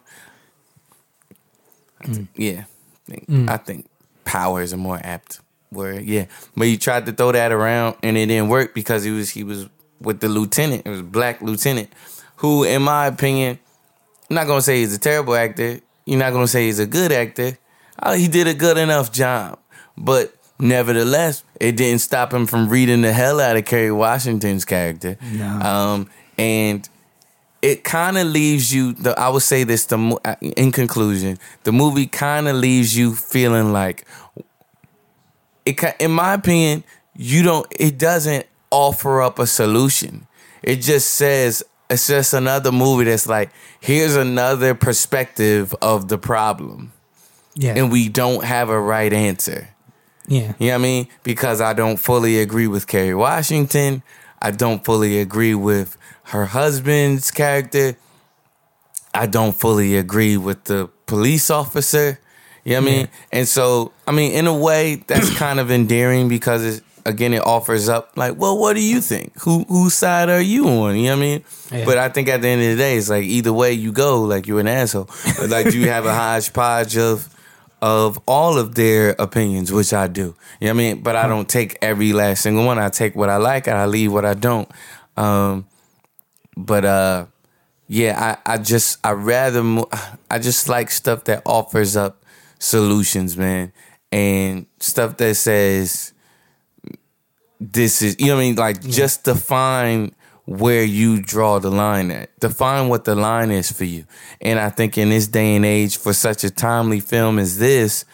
Yeah, 2.36 2.63
I 3.10 3.12
think, 3.12 3.50
I 3.50 3.58
think 3.58 3.89
power 4.24 4.62
is 4.62 4.72
a 4.72 4.77
more 4.77 5.00
apt 5.03 5.41
word. 5.72 6.03
Yeah, 6.06 6.25
but 6.56 6.67
he 6.67 6.77
tried 6.77 7.06
to 7.08 7.12
throw 7.12 7.32
that 7.34 7.51
around, 7.51 7.98
and 8.03 8.17
it 8.17 8.27
didn't 8.27 8.50
work 8.50 8.74
because 8.74 9.03
he 9.03 9.12
was 9.12 9.32
he 9.32 9.44
was 9.44 9.67
with 10.00 10.20
the 10.20 10.29
lieutenant. 10.29 10.84
It 10.86 10.89
was 10.89 11.01
black 11.01 11.41
lieutenant, 11.41 11.89
who, 12.38 12.63
in 12.63 12.84
my 12.84 13.08
opinion, 13.08 13.60
I'm 14.29 14.36
not 14.36 14.48
gonna 14.48 14.62
say 14.62 14.79
he's 14.79 14.96
a 14.96 15.00
terrible 15.00 15.36
actor. 15.36 15.82
You're 16.08 16.20
not 16.20 16.32
gonna 16.32 16.48
say 16.48 16.68
he's 16.68 16.80
a 16.80 16.88
good 16.88 17.12
actor. 17.12 17.58
Uh, 18.00 18.14
he 18.14 18.30
did 18.30 18.48
a 18.48 18.54
good 18.54 18.78
enough 18.78 19.12
job, 19.12 19.60
but 19.98 20.34
nevertheless, 20.58 21.44
it 21.60 21.76
didn't 21.76 22.00
stop 22.00 22.34
him 22.34 22.48
from 22.48 22.70
reading 22.70 23.02
the 23.02 23.12
hell 23.12 23.42
out 23.42 23.58
of 23.58 23.66
Kerry 23.66 23.92
Washington's 23.92 24.64
character. 24.64 25.18
No. 25.34 25.60
Um, 25.60 26.10
and 26.38 26.88
it 27.62 27.84
kind 27.84 28.18
of 28.18 28.28
leaves 28.28 28.74
you. 28.74 28.94
The, 28.94 29.20
I 29.20 29.28
would 29.28 29.42
say 29.42 29.66
this. 29.66 29.86
The 29.86 29.98
uh, 30.24 30.36
in 30.40 30.72
conclusion, 30.72 31.40
the 31.66 31.74
movie 31.74 32.08
kind 32.08 32.48
of 32.48 32.56
leaves 32.56 32.96
you 32.96 33.14
feeling 33.14 33.74
like 33.74 34.08
it. 35.66 35.84
In 36.00 36.12
my 36.12 36.36
opinion, 36.36 36.86
you 37.18 37.44
don't. 37.44 37.68
It 37.78 37.98
doesn't 37.98 38.46
offer 38.72 39.22
up 39.22 39.40
a 39.40 39.46
solution. 39.46 40.26
It 40.64 40.78
just 40.78 41.16
says 41.16 41.64
it's 41.89 42.08
just 42.08 42.34
another 42.34 42.72
movie 42.72 43.06
that's 43.06 43.27
like 43.27 43.50
here's 43.79 44.15
another 44.15 44.74
perspective 44.75 45.74
of 45.82 46.08
the 46.08 46.17
problem, 46.17 46.91
Yeah. 47.56 47.74
and 47.75 47.91
we 47.91 48.10
don't 48.10 48.44
have 48.44 48.70
a 48.70 48.79
right 48.79 49.13
answer. 49.13 49.70
yeah. 50.27 50.53
You 50.60 50.67
know 50.67 50.74
what 50.74 50.74
I 50.74 50.77
mean? 50.79 51.08
Because 51.24 51.62
I 51.62 51.74
don't 51.74 51.98
fully 51.98 52.39
agree 52.39 52.67
with 52.67 52.88
Kerry 52.88 53.15
Washington. 53.15 54.03
I 54.41 54.51
don't 54.51 54.84
fully 54.84 55.20
agree 55.20 55.56
with 55.56 55.98
her 56.25 56.46
husband's 56.48 57.32
character. 57.32 57.96
I 59.13 59.25
don't 59.25 59.53
fully 59.58 59.96
agree 59.98 60.38
with 60.38 60.65
the 60.65 60.89
police 61.06 61.50
officer. 61.50 62.20
You 62.63 62.74
know 62.74 62.82
what 62.82 62.88
I 62.89 62.91
mean? 62.91 63.08
And 63.32 63.48
so, 63.48 63.94
I 64.06 64.12
mean, 64.12 64.34
in 64.34 64.46
a 64.46 64.53
way, 64.53 64.96
that's 65.08 65.36
kind 65.46 65.60
of 65.60 65.72
endearing 65.72 66.27
because 66.27 66.63
it's, 66.65 66.82
again, 67.08 67.34
it 67.34 67.44
offers 67.44 67.90
up 67.90 68.12
like, 68.16 68.38
well, 68.38 68.58
what 68.58 68.76
do 68.76 68.82
you 68.82 69.02
think? 69.02 69.40
Who 69.42 69.64
whose 69.64 69.94
side 69.94 70.30
are 70.30 70.42
you 70.42 70.68
on? 70.68 70.98
You 70.98 71.04
know 71.04 71.10
what 71.12 71.18
I 71.18 71.22
mean? 71.22 71.44
Yeah. 71.72 71.86
But 71.86 71.98
I 71.98 72.10
think 72.10 72.28
at 72.28 72.42
the 72.42 72.50
end 72.50 72.62
of 72.62 72.70
the 72.70 72.76
day, 72.76 72.98
it's 72.98 73.10
like 73.10 73.24
either 73.24 73.54
way 73.54 73.74
you 73.74 73.92
go, 73.92 74.22
like 74.22 74.46
you're 74.46 74.60
an 74.60 74.68
asshole. 74.68 75.10
Like 75.48 75.74
you 75.74 75.90
have 75.90 76.06
a 76.06 76.14
hodgepodge 76.22 76.98
of 76.98 77.34
of 77.82 78.20
all 78.28 78.58
of 78.58 78.76
their 78.76 79.16
opinions, 79.20 79.72
which 79.72 79.94
I 79.94 80.08
do. 80.08 80.22
You 80.60 80.68
know 80.68 80.68
what 80.68 80.70
I 80.70 80.74
mean? 80.74 81.02
But 81.02 81.16
I 81.16 81.28
don't 81.28 81.48
take 81.48 81.78
every 81.82 82.12
last 82.14 82.42
single 82.42 82.66
one. 82.66 82.78
I 82.78 82.90
take 82.90 83.16
what 83.16 83.30
I 83.30 83.38
like 83.38 83.68
and 83.68 83.78
I 83.78 83.86
leave 83.86 84.12
what 84.12 84.26
I 84.26 84.34
don't. 84.34 84.70
Um, 85.16 85.66
but 86.56 86.86
uh, 86.86 87.26
yeah, 87.88 88.38
I, 88.46 88.54
I 88.54 88.58
just 88.58 89.00
I 89.04 89.12
rather 89.12 89.64
mo- 89.64 89.90
I 90.30 90.40
just 90.40 90.68
like 90.68 90.92
stuff 90.92 91.24
that 91.26 91.42
offers 91.46 91.96
up 91.96 92.24
solutions, 92.60 93.38
man, 93.38 93.72
and 94.12 94.66
stuff 94.80 95.18
that 95.18 95.36
says 95.36 96.14
this 97.60 98.02
is 98.02 98.16
you 98.20 98.28
know 98.28 98.36
what 98.36 98.42
I 98.42 98.46
mean. 98.46 98.56
Like 98.56 98.82
just 98.82 99.24
define 99.24 100.14
where 100.46 100.84
you 100.84 101.22
draw 101.22 101.60
the 101.60 101.70
line 101.70 102.10
at. 102.10 102.38
Define 102.40 102.88
what 102.88 103.04
the 103.04 103.16
line 103.16 103.52
is 103.52 103.72
for 103.72 103.84
you. 103.84 104.06
And 104.40 104.60
I 104.60 104.70
think 104.70 104.98
in 104.98 105.10
this 105.10 105.28
day 105.28 105.56
and 105.56 105.66
age, 105.66 105.98
for 105.98 106.14
such 106.14 106.46
a 106.46 106.50
timely 106.50 107.02
film 107.02 107.38
as 107.38 107.58
this, 107.58 108.06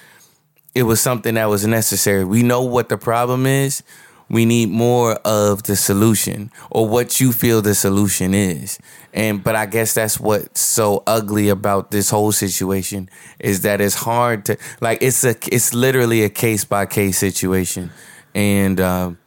it 0.73 0.83
was 0.83 1.00
something 1.00 1.35
that 1.35 1.45
was 1.45 1.67
necessary. 1.67 2.25
We 2.25 2.41
know 2.41 2.63
what 2.63 2.89
the 2.89 2.97
problem 2.97 3.45
is. 3.45 3.83
We 4.29 4.45
need 4.45 4.69
more 4.69 5.13
of 5.25 5.63
the 5.63 5.75
solution 5.75 6.50
or 6.71 6.88
what 6.88 7.19
you 7.21 7.31
feel 7.31 7.62
the 7.62 7.75
solution 7.75 8.33
is. 8.33 8.79
And 9.13 9.43
but 9.43 9.55
I 9.55 9.67
guess 9.67 9.93
that's 9.93 10.19
what's 10.19 10.59
so 10.59 11.03
ugly 11.05 11.50
about 11.50 11.91
this 11.91 12.09
whole 12.09 12.31
situation 12.31 13.09
is 13.38 13.62
that 13.62 13.79
it's 13.79 13.93
hard 13.93 14.45
to 14.45 14.57
like 14.81 15.03
it's 15.03 15.23
a 15.23 15.35
it's 15.51 15.75
literally 15.75 16.23
a 16.23 16.29
case 16.29 16.65
by 16.65 16.88
case 16.88 17.19
situation. 17.19 17.91
And 18.33 18.81
um 18.81 19.19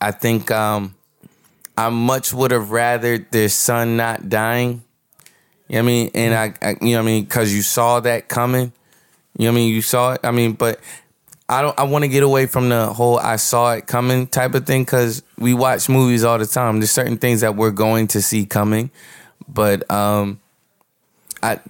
I 0.00 0.10
think 0.10 0.50
um 0.50 0.94
I 1.76 1.90
much 1.90 2.32
would 2.32 2.50
have 2.50 2.70
rather 2.70 3.18
their 3.18 3.48
son 3.48 3.96
not 3.96 4.28
dying. 4.28 4.82
You 5.68 5.76
know 5.76 5.78
what 5.78 5.78
I 5.78 5.82
mean? 5.82 6.10
And 6.14 6.34
I, 6.34 6.54
I 6.66 6.76
you 6.80 6.94
know 6.94 7.00
I 7.00 7.04
mean 7.04 7.26
cuz 7.26 7.54
you 7.54 7.62
saw 7.62 8.00
that 8.00 8.28
coming. 8.28 8.72
You 9.36 9.44
know 9.44 9.52
what 9.52 9.58
I 9.58 9.60
mean? 9.60 9.74
You 9.74 9.82
saw 9.82 10.12
it. 10.14 10.20
I 10.24 10.32
mean, 10.32 10.52
but 10.54 10.80
I 11.48 11.62
don't. 11.62 11.78
I 11.78 11.84
want 11.84 12.02
to 12.04 12.08
get 12.08 12.22
away 12.22 12.46
from 12.46 12.68
the 12.68 12.92
whole 12.92 13.18
"I 13.18 13.36
saw 13.36 13.72
it 13.72 13.86
coming" 13.86 14.26
type 14.26 14.54
of 14.54 14.66
thing 14.66 14.82
because 14.82 15.22
we 15.38 15.54
watch 15.54 15.88
movies 15.88 16.22
all 16.22 16.38
the 16.38 16.46
time. 16.46 16.80
There's 16.80 16.90
certain 16.90 17.16
things 17.16 17.40
that 17.40 17.56
we're 17.56 17.70
going 17.70 18.08
to 18.08 18.20
see 18.20 18.44
coming, 18.44 18.90
but 19.48 19.90
um, 19.90 20.40
I 21.42 21.60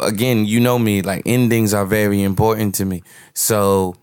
again, 0.00 0.46
you 0.46 0.60
know 0.60 0.78
me. 0.78 1.02
Like 1.02 1.22
endings 1.26 1.74
are 1.74 1.84
very 1.84 2.22
important 2.22 2.76
to 2.76 2.86
me. 2.86 3.02
So, 3.34 3.96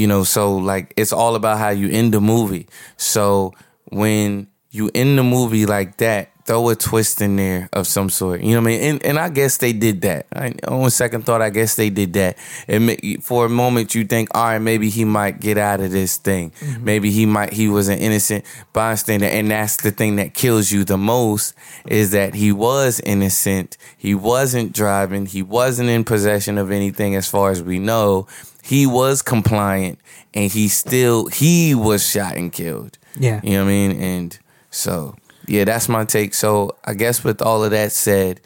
you 0.00 0.06
know, 0.06 0.24
so 0.24 0.56
like 0.56 0.94
it's 0.96 1.12
all 1.12 1.34
about 1.34 1.58
how 1.58 1.68
you 1.68 1.90
end 1.90 2.14
the 2.14 2.22
movie. 2.22 2.66
So 2.96 3.52
when 3.90 4.48
you 4.70 4.90
end 4.94 5.18
the 5.18 5.22
movie 5.22 5.66
like 5.66 5.98
that, 5.98 6.29
throw 6.44 6.68
a 6.68 6.76
twist 6.76 7.20
in 7.20 7.36
there 7.36 7.68
of 7.72 7.86
some 7.86 8.10
sort. 8.10 8.40
You 8.40 8.54
know 8.54 8.62
what 8.62 8.68
I 8.68 8.70
mean? 8.72 8.80
And, 8.82 9.04
and 9.04 9.18
I 9.18 9.28
guess 9.28 9.58
they 9.58 9.72
did 9.72 10.00
that. 10.02 10.26
I, 10.34 10.54
on 10.66 10.90
second 10.90 11.24
thought, 11.24 11.42
I 11.42 11.50
guess 11.50 11.76
they 11.76 11.90
did 11.90 12.12
that. 12.14 12.36
And 12.66 13.22
for 13.22 13.46
a 13.46 13.48
moment, 13.48 13.94
you 13.94 14.04
think, 14.04 14.28
all 14.34 14.44
right, 14.44 14.58
maybe 14.58 14.90
he 14.90 15.04
might 15.04 15.40
get 15.40 15.58
out 15.58 15.80
of 15.80 15.90
this 15.90 16.16
thing. 16.16 16.50
Mm-hmm. 16.50 16.84
Maybe 16.84 17.10
he 17.10 17.26
might. 17.26 17.52
He 17.52 17.68
was 17.68 17.88
an 17.88 17.98
innocent 17.98 18.44
bystander, 18.72 19.26
and 19.26 19.50
that's 19.50 19.76
the 19.76 19.90
thing 19.90 20.16
that 20.16 20.34
kills 20.34 20.72
you 20.72 20.84
the 20.84 20.98
most 20.98 21.54
is 21.86 22.10
that 22.12 22.34
he 22.34 22.52
was 22.52 23.00
innocent. 23.00 23.76
He 23.96 24.14
wasn't 24.14 24.72
driving. 24.72 25.26
He 25.26 25.42
wasn't 25.42 25.88
in 25.88 26.04
possession 26.04 26.58
of 26.58 26.70
anything, 26.70 27.14
as 27.14 27.28
far 27.28 27.50
as 27.50 27.62
we 27.62 27.78
know. 27.78 28.26
He 28.62 28.86
was 28.86 29.22
compliant, 29.22 29.98
and 30.34 30.50
he 30.50 30.68
still 30.68 31.26
he 31.26 31.74
was 31.74 32.08
shot 32.08 32.36
and 32.36 32.52
killed. 32.52 32.98
Yeah. 33.18 33.40
You 33.42 33.52
know 33.52 33.64
what 33.64 33.70
I 33.70 33.72
mean? 33.72 34.00
And 34.00 34.38
so, 34.70 35.16
yeah, 35.50 35.64
that's 35.64 35.88
my 35.88 36.04
take. 36.04 36.32
So, 36.32 36.76
I 36.84 36.94
guess 36.94 37.24
with 37.24 37.42
all 37.42 37.64
of 37.64 37.72
that 37.72 37.92
said, 37.92 38.40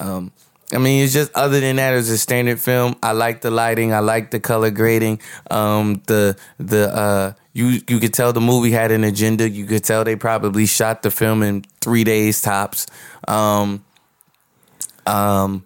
um, 0.00 0.32
I 0.72 0.78
mean, 0.78 1.04
it's 1.04 1.12
just 1.12 1.32
other 1.34 1.60
than 1.60 1.76
that, 1.76 1.94
it's 1.94 2.08
a 2.08 2.18
standard 2.18 2.58
film. 2.60 2.96
I 3.02 3.12
like 3.12 3.40
the 3.40 3.50
lighting. 3.50 3.92
I 3.92 4.00
like 4.00 4.30
the 4.30 4.40
color 4.40 4.70
grading. 4.70 5.20
Um, 5.50 6.02
the 6.06 6.36
the 6.58 6.92
uh, 6.92 7.32
you 7.52 7.80
you 7.88 8.00
could 8.00 8.12
tell 8.12 8.32
the 8.32 8.40
movie 8.40 8.72
had 8.72 8.90
an 8.90 9.04
agenda. 9.04 9.48
You 9.48 9.64
could 9.64 9.84
tell 9.84 10.02
they 10.02 10.16
probably 10.16 10.66
shot 10.66 11.02
the 11.02 11.10
film 11.10 11.42
in 11.42 11.62
three 11.80 12.02
days 12.02 12.42
tops. 12.42 12.86
Um, 13.28 13.84
um, 15.06 15.64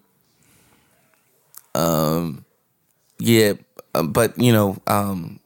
um, 1.73 2.45
yeah, 3.17 3.53
but 3.93 4.37
you 4.39 4.53
know, 4.53 4.77
um, 4.85 5.40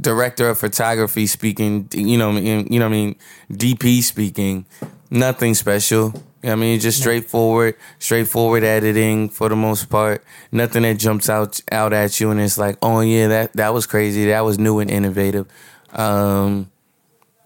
director 0.00 0.48
of 0.50 0.58
photography 0.58 1.26
speaking, 1.26 1.88
you 1.92 2.16
know, 2.18 2.32
you 2.32 2.62
know, 2.78 2.86
what 2.86 2.92
I 2.94 2.96
mean, 2.96 3.16
DP 3.52 4.02
speaking, 4.02 4.64
nothing 5.10 5.54
special. 5.54 6.22
I 6.44 6.54
mean, 6.54 6.78
just 6.78 7.00
straightforward, 7.00 7.74
straightforward 7.98 8.62
editing 8.62 9.28
for 9.28 9.48
the 9.48 9.56
most 9.56 9.90
part. 9.90 10.22
Nothing 10.52 10.82
that 10.84 10.98
jumps 10.98 11.28
out 11.28 11.60
out 11.72 11.92
at 11.92 12.20
you, 12.20 12.30
and 12.30 12.40
it's 12.40 12.56
like, 12.58 12.76
oh 12.80 13.00
yeah, 13.00 13.26
that 13.28 13.52
that 13.54 13.74
was 13.74 13.86
crazy. 13.86 14.26
That 14.26 14.42
was 14.44 14.58
new 14.58 14.78
and 14.78 14.88
innovative. 14.90 15.46
Um, 15.92 16.70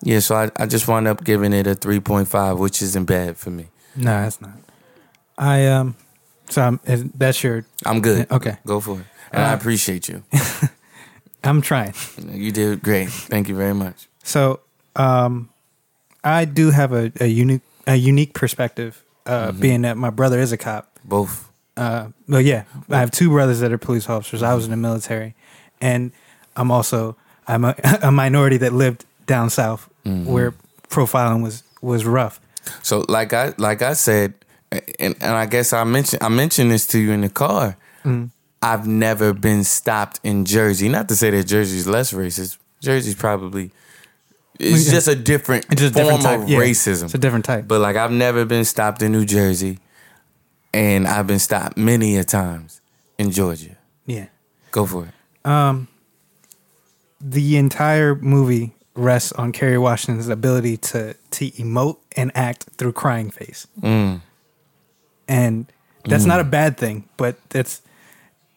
yeah, 0.03 0.19
so 0.21 0.35
I, 0.35 0.51
I 0.57 0.67
just 0.67 0.87
wound 0.89 1.09
up 1.09 1.25
giving 1.25 1.53
it 1.55 1.67
a 1.67 1.75
three 1.75 2.01
point 2.01 2.29
five, 2.29 2.59
which 2.59 2.83
isn't 2.83 3.07
bad 3.07 3.37
for 3.39 3.51
me. 3.51 3.69
No, 3.97 4.11
that's 4.23 4.41
not. 4.41 4.53
I 5.39 5.67
um. 5.69 5.97
So 6.51 6.61
I'm, 6.61 6.81
that's 7.15 7.43
your. 7.43 7.65
I'm 7.87 8.03
good. 8.03 8.31
Okay. 8.31 8.59
go 8.67 8.79
for 8.81 9.01
it. 9.01 9.07
And 9.33 9.43
I 9.43 9.53
Uh, 9.53 9.57
appreciate 9.57 10.07
you. 10.09 10.23
I'm 11.45 11.61
trying. 11.61 11.95
You 12.31 12.53
did 12.53 12.83
great. 12.83 13.09
Thank 13.11 13.49
you 13.49 13.57
very 13.57 13.75
much. 13.75 14.09
So, 14.23 14.61
um, 14.97 15.49
I 16.25 16.45
do 16.45 16.71
have 16.71 16.93
a, 16.93 17.11
a 17.21 17.27
unique 17.27 17.63
a 17.87 17.97
unique 17.97 18.33
perspective, 18.35 19.03
uh, 19.27 19.49
Mm-hmm. 19.49 19.61
being 19.61 19.83
that 19.83 19.97
my 19.97 20.11
brother 20.11 20.39
is 20.41 20.53
a 20.53 20.57
cop. 20.57 20.99
Both. 21.05 21.49
Uh, 21.77 22.09
well, 22.29 22.41
yeah, 22.41 22.65
I 22.91 22.99
have 22.99 23.11
two 23.11 23.31
brothers 23.31 23.61
that 23.61 23.73
are 23.73 23.79
police 23.79 24.09
officers. 24.09 24.43
I 24.43 24.55
was 24.55 24.65
in 24.67 24.71
the 24.71 24.77
military, 24.77 25.35
and 25.81 26.13
I'm 26.55 26.71
also 26.71 27.17
I'm 27.49 27.65
a, 27.65 27.75
a 28.03 28.13
minority 28.13 28.59
that 28.59 28.73
lived 28.73 29.05
down 29.27 29.51
south 29.51 29.89
Mm-hmm. 30.05 30.31
where 30.33 30.53
profiling 30.89 31.43
was 31.43 31.63
was 31.81 32.05
rough. 32.05 32.41
So 32.83 33.05
like 33.09 33.33
I 33.33 33.55
like 33.57 33.83
I 33.83 33.95
said, 33.95 34.35
and, 34.71 35.17
and 35.21 35.35
I 35.37 35.47
guess 35.47 35.73
I 35.73 35.85
mentioned 35.85 36.23
I 36.23 36.29
mentioned 36.29 36.71
this 36.71 36.87
to 36.89 36.99
you 36.99 37.11
in 37.13 37.21
the 37.23 37.29
car. 37.31 37.77
I've 38.63 38.87
never 38.87 39.33
been 39.33 39.65
stopped 39.65 40.21
in 40.23 40.45
Jersey. 40.45 40.89
Not 40.89 41.09
to 41.09 41.17
say 41.17 41.31
that 41.31 41.45
Jersey's 41.45 41.87
less 41.89 42.13
racist. 42.13 42.59
Jersey's 42.81 43.15
probably 43.17 43.73
It's 44.59 44.87
Yeah. 44.87 44.93
just 44.93 45.09
a 45.09 45.17
different 45.17 45.67
It's 45.71 45.83
a 45.83 45.91
form 45.91 46.05
different 46.05 46.23
type. 46.23 46.41
of 46.43 46.49
yeah. 46.49 46.59
racism. 46.59 47.05
It's 47.05 47.15
a 47.15 47.19
different 47.19 47.45
type. 47.45 47.67
But 47.67 47.81
like 47.81 47.97
I've 47.97 48.13
never 48.13 48.45
been 48.45 48.65
stopped 48.65 49.03
in 49.03 49.11
New 49.11 49.25
Jersey, 49.25 49.79
and 50.73 51.09
I've 51.09 51.27
been 51.27 51.41
stopped 51.41 51.77
many 51.77 52.17
a 52.17 52.25
times 52.25 52.81
in 53.19 53.31
Georgia. 53.33 53.77
yeah. 54.07 54.27
Go 54.71 54.87
for 54.87 55.07
it. 55.07 55.49
Um, 55.51 55.89
the 57.21 57.57
entire 57.57 58.15
movie 58.15 58.73
rests 58.95 59.33
on 59.33 59.53
Kerry 59.53 59.79
Washington's 59.79 60.29
ability 60.29 60.77
to 60.79 61.15
to 61.31 61.51
emote 61.53 61.99
and 62.17 62.31
act 62.35 62.67
through 62.77 62.93
crying 62.93 63.31
face, 63.31 63.67
mm. 63.81 64.21
and 65.27 65.67
that's 66.05 66.25
mm. 66.25 66.29
not 66.29 66.41
a 66.41 66.45
bad 66.45 66.77
thing, 66.77 67.09
but 67.17 67.37
it's 67.55 67.81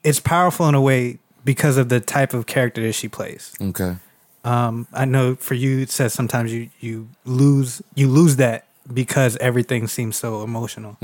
it's 0.06 0.20
powerful 0.20 0.70
in 0.70 0.76
a 0.76 0.82
way 0.82 1.18
because 1.44 1.78
of 1.78 1.90
the 1.90 2.00
type 2.00 2.34
of 2.34 2.46
character 2.46 2.82
that 2.84 2.94
she 2.94 3.10
plays. 3.10 3.54
Okay. 3.60 3.98
Um, 4.46 4.88
I 4.94 5.06
know 5.06 5.36
for 5.36 5.56
you, 5.56 5.80
it 5.80 5.90
says 5.90 6.14
sometimes 6.14 6.54
you 6.54 6.70
you 6.80 7.10
lose 7.26 7.82
you 7.96 8.08
lose 8.08 8.36
that 8.36 8.68
because 8.94 9.36
everything 9.38 9.88
seems 9.88 10.16
so 10.16 10.44
emotional. 10.44 10.98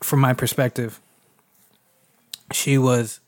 From 0.00 0.20
my 0.20 0.32
perspective, 0.32 0.98
she 2.52 2.78
was 2.78 3.20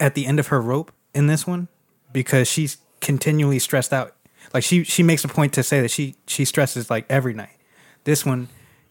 at 0.00 0.14
the 0.14 0.24
end 0.24 0.40
of 0.40 0.46
her 0.46 0.60
rope 0.60 0.90
in 1.14 1.26
this 1.26 1.46
one 1.46 1.68
because 2.12 2.48
she's 2.48 2.78
continually 3.02 3.58
stressed 3.58 3.92
out. 3.92 4.16
Like 4.54 4.64
she 4.64 4.82
she 4.84 5.02
makes 5.02 5.22
a 5.24 5.28
point 5.28 5.52
to 5.52 5.62
say 5.62 5.82
that 5.82 5.90
she 5.90 6.16
she 6.26 6.46
stresses 6.46 6.88
like 6.88 7.04
every 7.10 7.34
night. 7.34 7.56
This 8.04 8.24
one, 8.24 8.48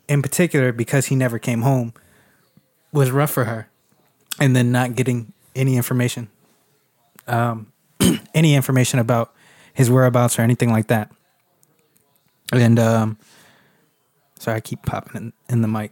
in 0.07 0.21
particular, 0.21 0.71
because 0.71 1.07
he 1.07 1.15
never 1.15 1.39
came 1.39 1.63
home, 1.63 1.93
was 2.91 3.09
rough 3.09 3.31
for 3.31 3.45
her, 3.45 3.69
and 4.39 4.55
then 4.55 4.71
not 4.71 4.95
getting 4.95 5.33
any 5.55 5.77
information 5.77 6.29
any 8.33 8.55
information 8.55 8.99
about 8.99 9.33
his 9.73 9.89
whereabouts 9.89 10.37
or 10.37 10.41
anything 10.41 10.71
like 10.71 10.87
that. 10.87 11.11
And 12.51 12.79
um 12.79 13.17
sorry, 14.39 14.57
I 14.57 14.59
keep 14.61 14.83
popping 14.83 15.15
in, 15.15 15.33
in 15.49 15.61
the 15.61 15.67
mic. 15.67 15.91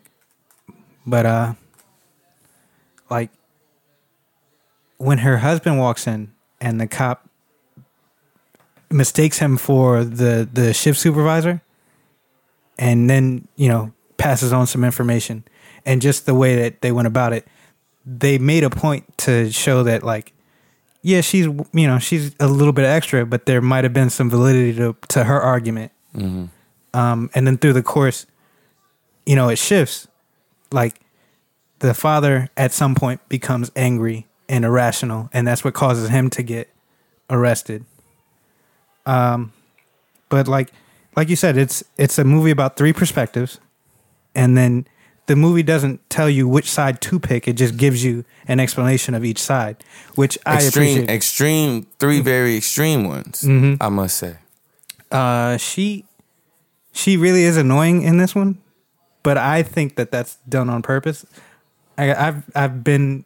But 1.05 1.25
uh 1.25 1.53
like 3.09 3.29
when 4.97 5.19
her 5.19 5.37
husband 5.37 5.79
walks 5.79 6.07
in 6.07 6.31
and 6.59 6.79
the 6.79 6.87
cop 6.87 7.27
mistakes 8.89 9.39
him 9.39 9.57
for 9.57 10.03
the 10.03 10.47
the 10.51 10.73
shift 10.73 10.99
supervisor 10.99 11.61
and 12.77 13.09
then, 13.09 13.47
you 13.55 13.69
know, 13.69 13.93
passes 14.17 14.53
on 14.53 14.67
some 14.67 14.83
information 14.83 15.43
and 15.85 16.01
just 16.01 16.25
the 16.25 16.35
way 16.35 16.55
that 16.55 16.81
they 16.81 16.91
went 16.91 17.07
about 17.07 17.33
it, 17.33 17.47
they 18.05 18.37
made 18.37 18.63
a 18.63 18.69
point 18.69 19.17
to 19.19 19.51
show 19.51 19.83
that 19.83 20.03
like 20.03 20.33
yeah, 21.03 21.21
she's 21.21 21.45
you 21.45 21.87
know 21.87 21.99
she's 21.99 22.35
a 22.39 22.47
little 22.47 22.73
bit 22.73 22.85
extra, 22.85 23.25
but 23.25 23.45
there 23.45 23.61
might 23.61 23.83
have 23.83 23.93
been 23.93 24.09
some 24.09 24.29
validity 24.29 24.75
to 24.77 24.95
to 25.09 25.23
her 25.23 25.39
argument. 25.41 25.91
Um, 26.93 27.29
and 27.33 27.47
then 27.47 27.57
through 27.57 27.73
the 27.73 27.83
course, 27.83 28.25
you 29.25 29.35
know, 29.35 29.49
it 29.49 29.57
shifts. 29.57 30.07
Like 30.71 30.99
the 31.79 31.93
father 31.93 32.49
at 32.55 32.71
some 32.71 32.95
point 32.95 33.27
becomes 33.29 33.71
angry 33.75 34.27
and 34.47 34.63
irrational, 34.63 35.29
and 35.33 35.47
that's 35.47 35.63
what 35.63 35.73
causes 35.73 36.09
him 36.09 36.29
to 36.31 36.43
get 36.43 36.69
arrested. 37.29 37.85
Um, 39.05 39.53
but 40.29 40.47
like 40.47 40.71
like 41.15 41.29
you 41.29 41.35
said, 41.35 41.57
it's 41.57 41.83
it's 41.97 42.19
a 42.19 42.23
movie 42.23 42.51
about 42.51 42.77
three 42.77 42.93
perspectives, 42.93 43.59
and 44.35 44.55
then 44.55 44.87
the 45.31 45.37
movie 45.37 45.63
doesn't 45.63 46.09
tell 46.09 46.29
you 46.29 46.45
which 46.45 46.69
side 46.69 46.99
to 46.99 47.17
pick. 47.17 47.47
It 47.47 47.53
just 47.53 47.77
gives 47.77 48.03
you 48.03 48.25
an 48.49 48.59
explanation 48.59 49.15
of 49.15 49.23
each 49.23 49.41
side, 49.41 49.81
which 50.15 50.37
I 50.45 50.55
extreme, 50.55 50.83
appreciate. 50.83 51.03
Mm-hmm. 51.03 51.15
extreme, 51.15 51.87
three 51.99 52.19
very 52.19 52.57
extreme 52.57 53.07
ones. 53.07 53.45
I 53.79 53.87
must 53.87 54.17
say. 54.17 54.35
Uh, 55.09 55.55
she 55.55 56.03
she 56.91 57.15
really 57.15 57.45
is 57.45 57.55
annoying 57.55 58.01
in 58.01 58.17
this 58.17 58.35
one, 58.35 58.57
but 59.23 59.37
I 59.37 59.63
think 59.63 59.95
that 59.95 60.11
that's 60.11 60.35
done 60.49 60.69
on 60.69 60.81
purpose. 60.81 61.25
I, 61.97 62.13
I've 62.13 62.43
I've 62.53 62.83
been 62.83 63.23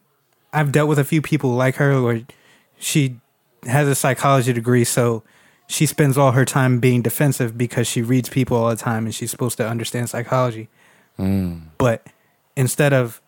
I've 0.52 0.70
dealt 0.70 0.88
with 0.88 1.00
a 1.00 1.04
few 1.04 1.20
people 1.20 1.50
like 1.50 1.74
her 1.74 2.00
where 2.00 2.22
she 2.78 3.18
has 3.64 3.88
a 3.88 3.96
psychology 3.96 4.52
degree, 4.52 4.84
so 4.84 5.24
she 5.66 5.86
spends 5.86 6.16
all 6.16 6.30
her 6.30 6.44
time 6.44 6.78
being 6.78 7.02
defensive 7.02 7.58
because 7.58 7.88
she 7.88 8.00
reads 8.00 8.28
people 8.28 8.56
all 8.56 8.70
the 8.70 8.76
time 8.76 9.06
and 9.06 9.12
she's 9.12 9.32
supposed 9.32 9.56
to 9.56 9.68
understand 9.68 10.08
psychology. 10.08 10.68
But 11.78 12.06
instead 12.56 12.92
of 12.92 13.20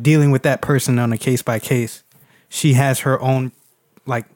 dealing 0.00 0.30
with 0.30 0.42
that 0.42 0.60
person 0.60 0.98
on 0.98 1.12
a 1.12 1.18
case 1.18 1.42
by 1.42 1.58
case, 1.58 2.02
she 2.48 2.74
has 2.74 3.00
her 3.00 3.20
own 3.20 3.52
like 4.06 4.26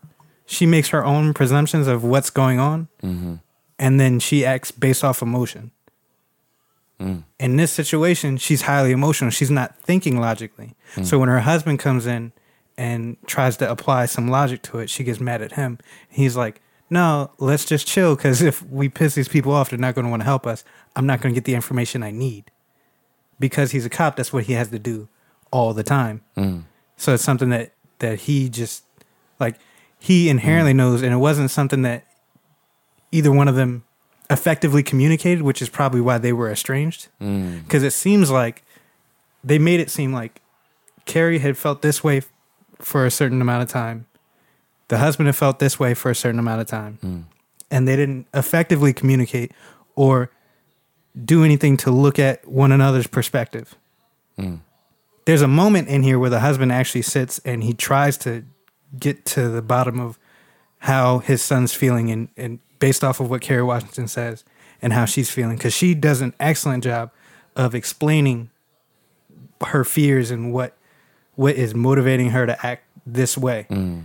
she 0.47 0.67
makes 0.67 0.89
her 0.89 1.05
own 1.05 1.33
presumptions 1.35 1.87
of 1.87 2.03
what's 2.05 2.31
going 2.31 2.59
on 2.59 2.89
and 3.79 4.01
then 4.01 4.19
she 4.21 4.45
acts 4.45 4.71
based 4.73 5.05
off 5.05 5.23
emotion. 5.23 5.71
In 7.39 7.57
this 7.57 7.73
situation, 7.73 8.37
she's 8.37 8.63
highly 8.63 8.91
emotional. 8.93 9.31
She's 9.31 9.51
not 9.51 9.79
thinking 9.81 10.21
logically. 10.21 10.75
So 11.05 11.19
when 11.19 11.29
her 11.31 11.41
husband 11.41 11.79
comes 11.79 12.07
in 12.07 12.33
and 12.77 13.17
tries 13.27 13.57
to 13.59 13.71
apply 13.71 14.05
some 14.07 14.29
logic 14.29 14.61
to 14.63 14.81
it, 14.81 14.91
she 14.91 15.03
gets 15.05 15.19
mad 15.21 15.41
at 15.41 15.53
him. 15.53 15.79
He's 16.11 16.37
like, 16.37 16.61
"No, 16.91 17.31
let's 17.39 17.65
just 17.65 17.87
chill 17.87 18.17
because 18.17 18.43
if 18.43 18.63
we 18.69 18.89
piss 18.91 19.15
these 19.15 19.29
people 19.29 19.53
off, 19.53 19.71
they're 19.71 19.79
not 19.79 19.95
going 19.95 20.05
to 20.05 20.11
want 20.11 20.21
to 20.21 20.27
help 20.27 20.47
us. 20.47 20.63
I'm 20.95 21.07
not 21.07 21.21
going 21.23 21.35
to 21.35 21.41
get 21.41 21.45
the 21.47 21.55
information 21.55 22.03
I 22.03 22.11
need." 22.11 22.51
Because 23.41 23.73
he's 23.73 23.85
a 23.85 23.91
cop, 23.91 24.15
that's 24.17 24.33
what 24.33 24.45
he 24.45 24.53
has 24.53 24.69
to 24.69 24.79
do 24.79 25.09
all 25.51 25.75
the 25.75 25.83
time. 25.83 26.23
So 26.97 27.15
it's 27.15 27.25
something 27.25 27.49
that 27.49 27.73
that 27.99 28.21
he 28.21 28.49
just 28.49 28.85
like 29.41 29.57
he 29.99 30.29
inherently 30.29 30.73
mm. 30.73 30.77
knows, 30.77 31.03
and 31.03 31.13
it 31.13 31.19
wasn't 31.19 31.51
something 31.51 31.83
that 31.83 32.05
either 33.11 33.33
one 33.33 33.49
of 33.49 33.55
them 33.55 33.85
effectively 34.31 34.83
communicated, 34.83 35.43
which 35.43 35.61
is 35.61 35.69
probably 35.69 36.01
why 36.01 36.19
they 36.19 36.33
were 36.33 36.51
estranged. 36.51 37.09
Mm. 37.21 37.65
Because 37.65 37.83
it 37.83 37.93
seems 37.93 38.31
like 38.31 38.63
they 39.43 39.59
made 39.59 39.81
it 39.81 39.91
seem 39.91 40.13
like 40.13 40.41
Kerry 41.05 41.39
had 41.39 41.59
felt 41.59 41.83
this 41.83 42.05
way 42.05 42.19
f- 42.19 42.33
for 42.79 43.05
a 43.05 43.11
certain 43.11 43.41
amount 43.41 43.63
of 43.63 43.69
time. 43.69 44.07
The 44.89 44.99
husband 44.99 45.27
had 45.27 45.37
felt 45.37 45.59
this 45.59 45.79
way 45.79 45.95
for 45.95 46.11
a 46.11 46.15
certain 46.15 46.39
amount 46.39 46.61
of 46.61 46.67
time. 46.67 46.99
Mm. 47.03 47.25
And 47.71 47.89
they 47.89 47.97
didn't 47.97 48.27
effectively 48.35 48.93
communicate 48.93 49.53
or 49.95 50.31
do 51.25 51.45
anything 51.45 51.77
to 51.79 51.91
look 51.91 52.19
at 52.19 52.47
one 52.47 52.73
another's 52.73 53.07
perspective. 53.07 53.75
Hmm. 54.37 54.57
There's 55.25 55.43
a 55.43 55.49
moment 55.49 55.89
in 55.89 56.03
here 56.03 56.19
where 56.19 56.31
the 56.31 56.41
husband 56.41 56.73
actually 56.73 57.03
sits 57.03 57.41
and 57.45 57.63
he 57.63 57.73
tries 57.73 58.17
to 58.19 58.45
get 58.99 59.25
to 59.25 59.49
the 59.49 59.63
bottom 59.63 60.01
of 60.01 60.19
how 60.79 61.19
his 61.19 61.43
son's 61.43 61.73
feeling 61.73 62.11
and, 62.11 62.29
and 62.37 62.59
based 62.79 63.05
off 63.05 63.21
of 63.21 63.31
what 63.31 63.43
Kerry 63.43 63.63
Washington 63.63 64.09
says 64.09 64.45
and 64.81 64.93
how 64.93 65.05
she's 65.05 65.31
feeling 65.31 65.57
because 65.57 65.75
she 65.75 65.95
does 65.95 66.21
an 66.21 66.35
excellent 66.41 66.83
job 66.83 67.11
of 67.55 67.75
explaining 67.75 68.51
her 69.67 69.85
fears 69.85 70.31
and 70.31 70.53
what 70.53 70.77
what 71.35 71.55
is 71.55 71.75
motivating 71.75 72.31
her 72.31 72.47
to 72.47 72.67
act 72.67 72.85
this 73.07 73.37
way. 73.37 73.67
Hmm. 73.69 74.01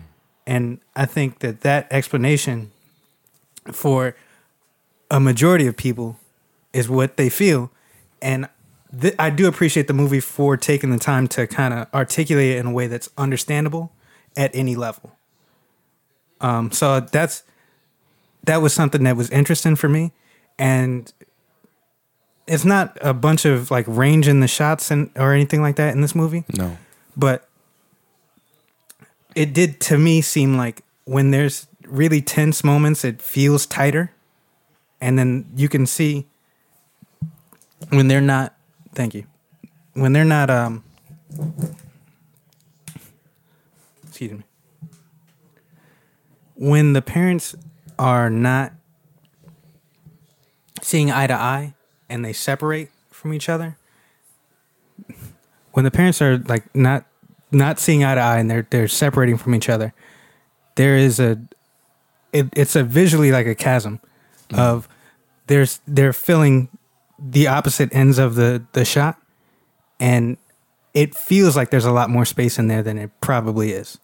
And 0.47 0.79
i 0.95 1.05
think 1.05 1.39
that 1.39 1.61
that 1.61 1.87
explanation 1.89 2.71
for 3.71 4.15
a 5.09 5.19
majority 5.19 5.65
of 5.65 5.75
people 5.75 6.17
is 6.75 6.89
what 6.89 7.17
they 7.17 7.29
feel. 7.29 7.71
And 8.21 8.49
th- 8.99 9.15
i 9.17 9.29
do 9.29 9.47
appreciate 9.47 9.87
the 9.87 9.93
movie 9.93 10.19
for 10.19 10.57
taking 10.57 10.91
the 10.91 10.99
time 10.99 11.27
to 11.29 11.47
kind 11.47 11.73
of 11.73 11.87
articulate 11.93 12.55
it 12.55 12.57
in 12.57 12.67
a 12.67 12.71
way 12.71 12.87
that's 12.87 13.09
understandable 13.17 13.91
at 14.35 14.51
any 14.53 14.75
level. 14.75 15.15
Um, 16.41 16.71
so 16.71 16.99
that's 16.99 17.43
that 18.43 18.61
was 18.61 18.73
something 18.73 19.03
that 19.03 19.15
was 19.15 19.29
interesting 19.31 19.75
for 19.75 19.89
me. 19.89 20.11
And 20.59 21.11
it's 22.45 22.65
not 22.65 22.97
a 23.01 23.13
bunch 23.13 23.45
of 23.45 23.71
like 23.71 23.85
range 23.87 24.27
in 24.27 24.41
the 24.41 24.47
shots 24.47 24.91
and 24.91 25.09
or 25.15 25.33
anything 25.33 25.61
like 25.61 25.77
that 25.77 25.93
in 25.95 26.01
this 26.01 26.13
movie. 26.13 26.43
No. 26.55 26.77
but 27.17 27.47
it 29.33 29.53
did 29.53 29.79
to 29.81 29.97
me 29.97 30.21
seem 30.21 30.55
like 30.55 30.83
when 31.05 31.31
there's 31.31 31.67
really 31.87 32.21
tense 32.21 32.63
moments 32.63 33.03
it 33.03 33.21
feels 33.21 33.65
tighter. 33.65 34.11
And 35.01 35.19
then 35.19 35.45
you 35.55 35.69
can 35.69 35.85
see 35.85 36.25
when 37.89 38.07
they're 38.07 38.21
not 38.21 38.55
thank 38.93 39.13
you. 39.13 39.25
When 39.93 40.13
they're 40.13 40.25
not 40.25 40.49
um 40.49 40.83
excuse 44.07 44.31
me. 44.31 44.43
When 46.55 46.93
the 46.93 47.01
parents 47.01 47.55
are 47.99 48.29
not 48.29 48.73
seeing 50.81 51.11
eye 51.11 51.27
to 51.27 51.33
eye 51.33 51.73
and 52.09 52.23
they 52.23 52.33
separate 52.33 52.89
from 53.09 53.33
each 53.33 53.49
other 53.49 53.77
when 55.71 55.83
the 55.83 55.91
parents 55.91 56.21
are 56.21 56.37
like 56.47 56.73
not 56.75 57.05
not 57.51 57.79
seeing 57.79 58.03
eye 58.03 58.15
to 58.15 58.21
eye 58.21 58.37
and 58.37 58.49
they're 58.49 58.67
they're 58.69 58.87
separating 58.87 59.37
from 59.37 59.55
each 59.55 59.67
other 59.67 59.93
there 60.75 60.95
is 60.95 61.19
a 61.19 61.39
it, 62.31 62.47
it's 62.55 62.75
a 62.75 62.83
visually 62.83 63.31
like 63.31 63.47
a 63.47 63.55
chasm 63.55 63.99
of 64.53 64.87
there's 65.47 65.79
they're 65.87 66.13
filling 66.13 66.69
the 67.19 67.47
opposite 67.47 67.93
ends 67.95 68.17
of 68.17 68.35
the 68.35 68.63
the 68.73 68.83
shot 68.85 69.17
and 69.99 70.37
it 70.93 71.13
feels 71.15 71.55
like 71.55 71.69
there's 71.71 71.85
a 71.85 71.91
lot 71.91 72.09
more 72.09 72.25
space 72.25 72.57
in 72.59 72.67
there 72.67 72.81
than 72.83 72.97
it 72.97 73.11
probably 73.21 73.71
is 73.71 73.97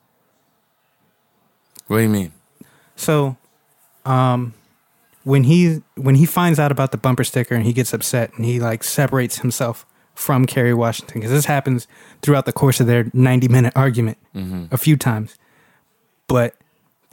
What 1.88 1.98
do 1.98 2.04
you 2.04 2.10
mean? 2.10 2.32
so, 2.96 3.36
um, 4.06 4.54
when 5.24 5.44
he 5.44 5.82
when 5.96 6.16
he 6.16 6.26
finds 6.26 6.58
out 6.60 6.72
about 6.72 6.92
the 6.92 6.98
bumper 6.98 7.24
sticker 7.24 7.54
and 7.56 7.64
he 7.66 7.74
gets 7.74 7.94
upset 7.94 8.32
and 8.36 8.46
he 8.46 8.60
like 8.60 8.84
separates 8.84 9.40
himself 9.40 9.86
from 10.16 10.46
Kerry 10.46 10.74
Washington 10.74 11.20
because 11.22 11.32
this 11.32 11.46
happens 11.46 11.88
throughout 12.22 12.46
the 12.46 12.54
course 12.54 12.80
of 12.80 12.88
their 12.88 13.10
90 13.14 13.48
minute 13.48 13.74
argument 13.76 14.18
a 14.72 14.78
few 14.78 14.96
times 14.98 15.38
but 16.28 16.56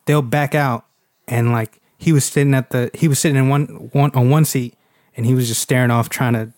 they'll 0.06 0.22
back 0.22 0.54
out 0.54 0.84
and 1.26 1.52
like 1.52 1.80
he 1.98 2.12
was 2.12 2.24
sitting 2.24 2.54
at 2.54 2.70
the 2.70 2.90
he 2.94 3.08
was 3.08 3.18
sitting 3.18 3.36
in 3.36 3.48
one 3.48 3.66
one 3.92 4.10
on 4.14 4.30
one 4.30 4.44
seat 4.44 4.74
and 5.18 5.26
he 5.26 5.34
was 5.34 5.48
just 5.48 5.60
staring 5.60 5.90
off 5.90 6.08
trying 6.08 6.32
to 6.32 6.50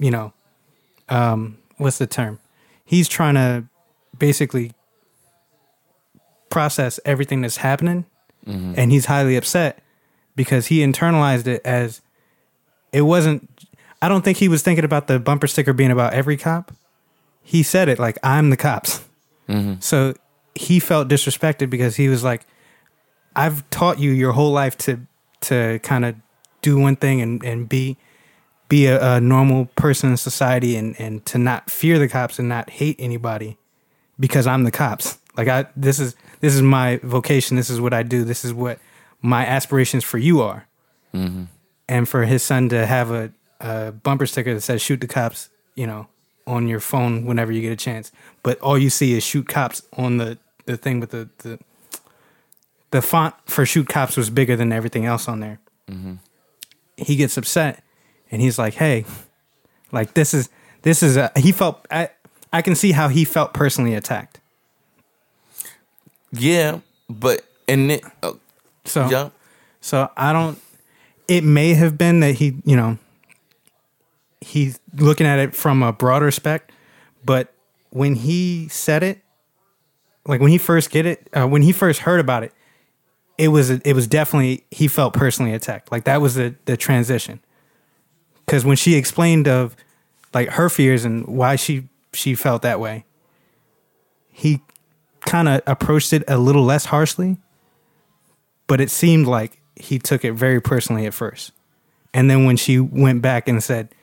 you 0.00 0.10
know 0.10 0.32
um 1.08 1.56
what's 1.76 1.98
the 1.98 2.06
term 2.06 2.40
he's 2.84 3.06
trying 3.08 3.34
to 3.34 3.64
basically 4.18 4.72
process 6.50 6.98
everything 7.04 7.42
that's 7.42 7.58
happening 7.58 8.04
and 8.76 8.90
he's 8.90 9.04
highly 9.06 9.36
upset 9.36 9.78
because 10.34 10.66
he 10.66 10.80
internalized 10.80 11.46
it 11.46 11.62
as 11.64 12.00
it 12.92 13.02
wasn't 13.02 13.48
I 14.00 14.08
don't 14.08 14.22
think 14.24 14.38
he 14.38 14.48
was 14.48 14.62
thinking 14.62 14.84
about 14.84 15.06
the 15.06 15.20
bumper 15.20 15.46
sticker 15.46 15.72
being 15.72 15.92
about 15.92 16.12
every 16.12 16.36
cop. 16.36 16.72
He 17.44 17.62
said 17.62 17.88
it 17.88 18.00
like 18.00 18.18
I'm 18.24 18.50
the 18.50 18.56
cops. 18.56 19.00
So 19.78 20.14
he 20.56 20.80
felt 20.80 21.06
disrespected 21.08 21.70
because 21.70 21.94
he 21.96 22.08
was 22.08 22.24
like 22.24 22.46
I've 23.36 23.68
taught 23.70 23.98
you 24.00 24.10
your 24.10 24.32
whole 24.32 24.50
life 24.50 24.76
to 24.78 24.98
to 25.42 25.78
kind 25.84 26.04
of 26.04 26.16
do 26.62 26.78
one 26.78 26.96
thing 26.96 27.20
and 27.20 27.42
and 27.44 27.68
be 27.68 27.96
be 28.68 28.86
a, 28.86 29.16
a 29.16 29.20
normal 29.20 29.66
person 29.76 30.10
in 30.10 30.16
society 30.16 30.76
and 30.76 30.98
and 30.98 31.26
to 31.26 31.36
not 31.36 31.70
fear 31.70 31.98
the 31.98 32.08
cops 32.08 32.38
and 32.38 32.48
not 32.48 32.70
hate 32.70 32.96
anybody 32.98 33.58
because 34.18 34.46
I'm 34.46 34.64
the 34.64 34.70
cops. 34.70 35.18
Like 35.36 35.48
I 35.48 35.66
this 35.76 36.00
is 36.00 36.16
this 36.40 36.54
is 36.54 36.62
my 36.62 36.98
vocation. 37.02 37.56
This 37.56 37.68
is 37.68 37.80
what 37.80 37.92
I 37.92 38.02
do. 38.02 38.24
This 38.24 38.44
is 38.44 38.54
what 38.54 38.78
my 39.20 39.46
aspirations 39.46 40.04
for 40.04 40.18
you 40.18 40.40
are. 40.40 40.66
Mm-hmm. 41.12 41.44
And 41.88 42.08
for 42.08 42.24
his 42.24 42.42
son 42.42 42.68
to 42.70 42.86
have 42.86 43.10
a, 43.10 43.32
a 43.60 43.92
bumper 43.92 44.26
sticker 44.26 44.54
that 44.54 44.62
says 44.62 44.80
"Shoot 44.80 45.00
the 45.00 45.06
cops," 45.06 45.50
you 45.74 45.86
know, 45.86 46.06
on 46.46 46.68
your 46.68 46.80
phone 46.80 47.26
whenever 47.26 47.52
you 47.52 47.60
get 47.60 47.72
a 47.72 47.76
chance, 47.76 48.10
but 48.42 48.58
all 48.60 48.78
you 48.78 48.88
see 48.88 49.14
is 49.14 49.22
"Shoot 49.22 49.48
cops" 49.48 49.82
on 49.96 50.16
the 50.16 50.38
the 50.64 50.76
thing 50.76 51.00
with 51.00 51.10
the 51.10 51.28
the 51.38 51.58
the 52.90 53.02
font 53.02 53.34
for 53.44 53.66
"Shoot 53.66 53.88
cops" 53.88 54.16
was 54.16 54.30
bigger 54.30 54.56
than 54.56 54.72
everything 54.72 55.04
else 55.04 55.28
on 55.28 55.40
there. 55.40 55.60
Mm-hmm. 55.90 56.14
He 56.96 57.16
gets 57.16 57.36
upset, 57.36 57.82
and 58.30 58.42
he's 58.42 58.58
like, 58.58 58.74
"Hey, 58.74 59.04
like 59.90 60.14
this 60.14 60.34
is 60.34 60.48
this 60.82 61.02
is 61.02 61.16
a." 61.16 61.30
He 61.36 61.52
felt 61.52 61.86
I 61.90 62.10
I 62.52 62.62
can 62.62 62.74
see 62.74 62.92
how 62.92 63.08
he 63.08 63.24
felt 63.24 63.54
personally 63.54 63.94
attacked. 63.94 64.40
Yeah, 66.32 66.80
but 67.08 67.44
and 67.68 67.92
it, 67.92 68.04
uh, 68.22 68.32
So 68.84 69.08
yeah, 69.08 69.30
So 69.80 70.10
I 70.16 70.32
don't. 70.32 70.58
It 71.28 71.44
may 71.44 71.74
have 71.74 71.96
been 71.96 72.20
that 72.20 72.34
he, 72.34 72.56
you 72.64 72.76
know, 72.76 72.98
he's 74.40 74.78
looking 74.96 75.26
at 75.26 75.38
it 75.38 75.54
from 75.54 75.82
a 75.82 75.92
broader 75.92 76.30
spec, 76.30 76.70
but 77.24 77.52
when 77.90 78.14
he 78.16 78.68
said 78.68 79.02
it, 79.02 79.20
like 80.26 80.40
when 80.40 80.50
he 80.50 80.58
first 80.58 80.90
get 80.90 81.06
it, 81.06 81.28
uh, 81.32 81.46
when 81.46 81.62
he 81.62 81.72
first 81.72 82.00
heard 82.00 82.20
about 82.20 82.42
it, 82.42 82.52
it 83.38 83.48
was 83.48 83.70
it 83.70 83.94
was 83.94 84.06
definitely 84.06 84.64
he 84.70 84.88
felt 84.88 85.14
personally 85.14 85.52
attacked. 85.52 85.90
Like 85.90 86.04
that 86.04 86.20
was 86.20 86.34
the 86.34 86.54
the 86.64 86.76
transition. 86.76 87.40
Because 88.46 88.64
when 88.64 88.76
she 88.76 88.94
explained 88.94 89.48
of 89.48 89.76
like 90.34 90.50
her 90.50 90.68
fears 90.68 91.04
and 91.04 91.26
why 91.26 91.56
she 91.56 91.88
she 92.12 92.34
felt 92.34 92.62
that 92.62 92.80
way, 92.80 93.04
he 94.30 94.60
kind 95.20 95.48
of 95.48 95.62
approached 95.66 96.12
it 96.12 96.24
a 96.28 96.36
little 96.38 96.64
less 96.64 96.86
harshly 96.86 97.38
but 98.66 98.80
it 98.80 98.90
seemed 98.90 99.26
like 99.26 99.60
he 99.76 99.98
took 99.98 100.24
it 100.24 100.32
very 100.32 100.60
personally 100.60 101.06
at 101.06 101.14
first. 101.14 101.52
And 102.14 102.30
then 102.30 102.44
when 102.44 102.56
she 102.56 102.78
went 102.78 103.22
back 103.22 103.48
and 103.48 103.62
said, 103.62 103.94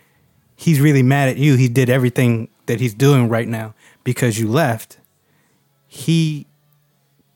he's 0.55 0.79
really 0.79 1.03
mad 1.03 1.29
at 1.29 1.37
you, 1.37 1.55
he 1.55 1.67
did 1.67 1.89
everything 1.89 2.49
that 2.65 2.79
he's 2.79 2.93
doing 2.93 3.29
right 3.29 3.47
now 3.47 3.73
because 4.03 4.39
you 4.39 4.47
left, 4.47 4.97
he 5.87 6.47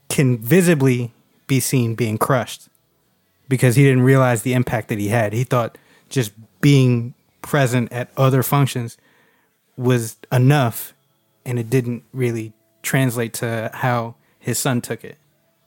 can 0.09 0.37
visibly 0.37 1.12
be 1.47 1.59
seen 1.59 1.95
being 1.95 2.17
crushed 2.17 2.69
because 3.47 3.75
he 3.75 3.83
didn't 3.83 4.03
realize 4.03 4.41
the 4.41 4.53
impact 4.53 4.87
that 4.89 4.97
he 4.97 5.09
had. 5.09 5.33
He 5.33 5.43
thought 5.43 5.77
just 6.09 6.31
being 6.61 7.13
present 7.41 7.91
at 7.91 8.09
other 8.17 8.43
functions 8.43 8.97
was 9.77 10.17
enough 10.31 10.93
and 11.45 11.59
it 11.59 11.69
didn't 11.69 12.03
really 12.13 12.53
translate 12.81 13.33
to 13.33 13.69
how 13.73 14.15
his 14.39 14.57
son 14.59 14.81
took 14.81 15.03
it. 15.03 15.17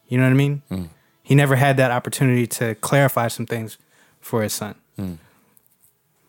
You 0.09 0.19
know 0.19 0.25
what 0.25 0.31
I 0.31 0.35
mean? 0.35 0.63
Hmm. 0.69 0.85
He 1.23 1.35
never 1.35 1.57
had 1.57 1.77
that 1.79 1.91
opportunity 1.91 2.47
to 2.47 2.77
clarify 2.77 3.29
some 3.29 3.47
things 3.47 3.79
for 4.21 4.43
his 4.43 4.53
son. 4.53 4.77
Hmm. 4.97 5.15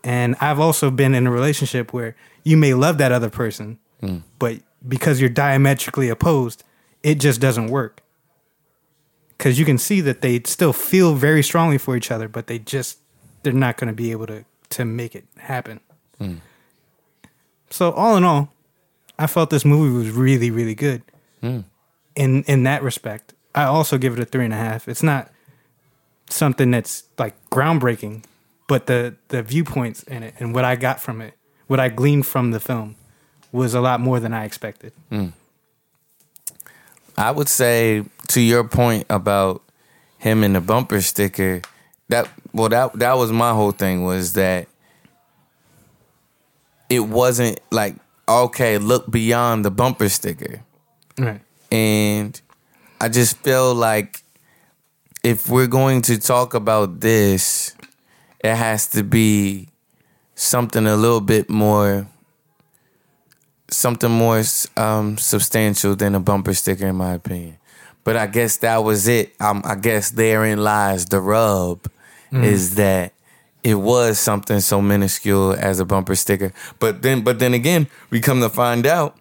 And 0.03 0.35
I've 0.39 0.59
also 0.59 0.89
been 0.89 1.13
in 1.13 1.27
a 1.27 1.31
relationship 1.31 1.93
where 1.93 2.15
you 2.43 2.57
may 2.57 2.73
love 2.73 2.97
that 2.97 3.11
other 3.11 3.29
person, 3.29 3.79
hmm. 3.99 4.17
but 4.39 4.59
because 4.87 5.19
you're 5.19 5.29
diametrically 5.29 6.09
opposed, 6.09 6.63
it 7.03 7.15
just 7.15 7.41
doesn't 7.41 7.67
work. 7.67 8.01
Because 9.37 9.59
you 9.59 9.65
can 9.65 9.77
see 9.77 10.01
that 10.01 10.21
they 10.21 10.41
still 10.45 10.73
feel 10.73 11.13
very 11.13 11.43
strongly 11.43 11.77
for 11.77 11.95
each 11.95 12.09
other, 12.09 12.27
but 12.27 12.47
they 12.47 12.57
just 12.59 12.97
they're 13.43 13.53
not 13.53 13.77
going 13.77 13.87
to 13.87 13.93
be 13.93 14.11
able 14.11 14.27
to 14.27 14.45
to 14.69 14.85
make 14.85 15.15
it 15.15 15.25
happen. 15.37 15.79
Hmm. 16.17 16.35
So 17.69 17.91
all 17.91 18.17
in 18.17 18.23
all, 18.23 18.49
I 19.19 19.27
felt 19.27 19.49
this 19.49 19.65
movie 19.65 19.95
was 19.95 20.09
really 20.09 20.49
really 20.49 20.75
good. 20.75 21.03
Hmm. 21.41 21.61
In 22.15 22.43
in 22.43 22.63
that 22.63 22.81
respect, 22.81 23.33
I 23.53 23.63
also 23.63 23.97
give 23.97 24.13
it 24.13 24.19
a 24.19 24.25
three 24.25 24.45
and 24.45 24.53
a 24.53 24.57
half. 24.57 24.87
It's 24.87 25.03
not 25.03 25.31
something 26.29 26.71
that's 26.71 27.03
like 27.17 27.35
groundbreaking, 27.49 28.23
but 28.67 28.87
the 28.87 29.15
the 29.27 29.43
viewpoints 29.43 30.03
in 30.03 30.23
it 30.23 30.33
and 30.39 30.53
what 30.53 30.65
I 30.65 30.75
got 30.75 30.99
from 30.99 31.21
it, 31.21 31.35
what 31.67 31.79
I 31.79 31.89
gleaned 31.89 32.25
from 32.25 32.51
the 32.51 32.59
film, 32.59 32.95
was 33.51 33.73
a 33.73 33.81
lot 33.81 33.99
more 33.99 34.19
than 34.19 34.33
I 34.33 34.45
expected. 34.45 34.93
Hmm. 35.09 35.27
I 37.17 37.31
would 37.31 37.49
say 37.49 38.03
to 38.37 38.41
your 38.43 38.63
point 38.63 39.03
about 39.09 39.63
him 40.19 40.43
and 40.43 40.55
the 40.55 40.61
bumper 40.61 41.01
sticker, 41.01 41.59
that 42.07 42.29
well 42.53 42.69
that 42.69 42.93
that 42.99 43.17
was 43.17 43.31
my 43.31 43.51
whole 43.51 43.71
thing 43.71 44.03
was 44.03 44.33
that 44.33 44.67
it 46.87 46.99
wasn't 46.99 47.59
like 47.71 47.95
okay, 48.29 48.77
look 48.77 49.09
beyond 49.09 49.65
the 49.65 49.71
bumper 49.71 50.07
sticker. 50.07 50.61
Right. 51.17 51.41
And 51.71 52.39
I 53.01 53.09
just 53.09 53.37
feel 53.37 53.73
like 53.73 54.21
if 55.23 55.49
we're 55.49 55.65
going 55.65 56.03
to 56.03 56.19
talk 56.19 56.53
about 56.53 56.99
this, 56.99 57.75
it 58.43 58.53
has 58.53 58.85
to 58.89 59.01
be 59.01 59.69
something 60.35 60.85
a 60.85 60.95
little 60.95 61.21
bit 61.21 61.49
more 61.49 62.07
something 63.71 64.11
more 64.11 64.43
um, 64.77 65.17
substantial 65.17 65.95
than 65.95 66.13
a 66.13 66.19
bumper 66.19 66.53
sticker 66.53 66.85
in 66.85 66.95
my 66.97 67.13
opinion. 67.13 67.57
But 68.07 68.15
I 68.15 68.25
guess 68.27 68.55
that 68.63 68.85
was 68.85 69.09
it. 69.09 69.35
Um, 69.41 69.61
I 69.65 69.75
guess 69.75 70.11
therein 70.11 70.63
lies 70.63 71.03
the 71.07 71.19
rub 71.19 71.91
is 72.31 72.75
that 72.75 73.11
it 73.63 73.75
was 73.75 74.17
something 74.17 74.61
so 74.61 74.81
minuscule 74.81 75.51
as 75.51 75.81
a 75.81 75.85
bumper 75.85 76.15
sticker. 76.15 76.53
But 76.79 77.01
then 77.01 77.21
but 77.21 77.39
then 77.39 77.53
again, 77.53 77.87
we 78.09 78.21
come 78.21 78.39
to 78.39 78.47
find 78.47 78.87
out 78.87 79.17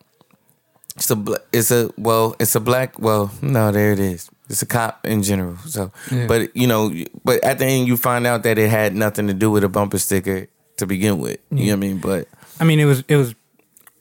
it's 0.94 1.10
a 1.10 1.18
it's 1.52 1.72
a 1.72 1.90
well 1.98 2.36
it's 2.38 2.54
a 2.54 2.60
black 2.60 3.00
well 3.00 3.32
no 3.42 3.72
there 3.72 3.90
it 3.90 3.98
is. 3.98 4.30
It's 4.48 4.62
a 4.62 4.66
cop 4.66 5.04
in 5.04 5.24
general 5.24 5.56
so. 5.66 5.90
But 6.28 6.56
you 6.56 6.68
know 6.68 6.94
but 7.24 7.42
at 7.42 7.58
the 7.58 7.66
end 7.66 7.88
you 7.88 7.96
find 7.96 8.24
out 8.24 8.44
that 8.44 8.56
it 8.56 8.70
had 8.70 8.94
nothing 8.94 9.26
to 9.26 9.34
do 9.34 9.50
with 9.50 9.64
a 9.64 9.68
bumper 9.68 9.98
sticker 9.98 10.46
to 10.76 10.86
begin 10.86 11.18
with. 11.18 11.40
You 11.50 11.56
know 11.56 11.72
what 11.72 11.72
I 11.72 11.88
mean? 11.88 11.98
But 11.98 12.28
I 12.60 12.64
mean, 12.64 12.78
it 12.78 12.84
was 12.84 13.02
it 13.08 13.16
was 13.16 13.34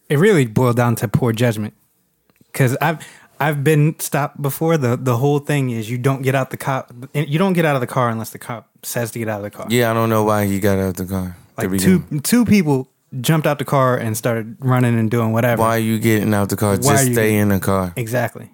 it 0.09 0.19
really 0.19 0.45
boiled 0.45 0.75
down 0.75 0.93
to 0.97 1.07
poor 1.07 1.33
judgment. 1.33 1.73
Because 2.51 2.77
I've 2.79 3.05
I've 3.39 3.63
been 3.63 3.99
stopped 3.99 4.41
before. 4.41 4.77
the 4.77 4.95
The 4.97 5.17
whole 5.17 5.39
thing 5.39 5.69
is 5.69 5.89
you 5.89 5.97
don't 5.97 6.21
get 6.21 6.35
out 6.35 6.49
the 6.51 6.57
cop. 6.57 6.91
You 7.13 7.37
don't 7.37 7.53
get 7.53 7.65
out 7.65 7.75
of 7.75 7.81
the 7.81 7.87
car 7.87 8.09
unless 8.09 8.29
the 8.29 8.39
cop 8.39 8.69
says 8.83 9.11
to 9.11 9.19
get 9.19 9.27
out 9.27 9.37
of 9.43 9.43
the 9.43 9.51
car. 9.57 9.67
yeah 9.69 9.91
I 9.91 9.93
don't 9.93 10.09
know 10.09 10.23
why 10.23 10.45
he 10.45 10.59
got 10.59 10.77
out 10.77 10.89
of 10.89 10.95
the 10.97 11.05
car 11.05 11.35
like 11.57 11.71
two 11.79 12.03
two 12.21 12.45
people 12.45 12.87
jumped 13.21 13.47
out 13.47 13.57
the 13.59 13.65
car 13.65 13.97
and 13.97 14.15
started 14.17 14.57
running 14.59 14.99
and 14.99 15.09
doing 15.09 15.31
whatever. 15.31 15.61
why 15.61 15.75
are 15.77 15.79
you 15.79 15.97
getting 15.99 16.33
out 16.33 16.49
the 16.49 16.55
car 16.57 16.71
Why 16.77 16.93
just 16.97 17.11
stay 17.13 17.37
in 17.37 17.49
the 17.49 17.59
car 17.59 17.93
Exactly. 17.95 18.51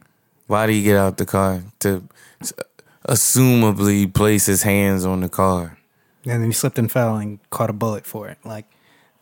why 0.47 0.67
do 0.67 0.73
you 0.73 0.83
get 0.83 0.97
out 0.97 1.17
the 1.17 1.25
car 1.25 1.63
to 1.79 2.03
assumably 3.09 4.11
place 4.13 4.45
his 4.45 4.63
hands 4.63 5.05
on 5.05 5.21
the 5.21 5.29
car 5.29 5.77
And 6.25 6.41
then 6.41 6.45
he 6.45 6.53
slipped 6.53 6.77
and 6.79 6.91
fell 6.91 7.17
and 7.17 7.39
caught 7.49 7.69
a 7.69 7.73
bullet 7.73 8.05
for 8.05 8.27
it. 8.29 8.37
Like 8.45 8.65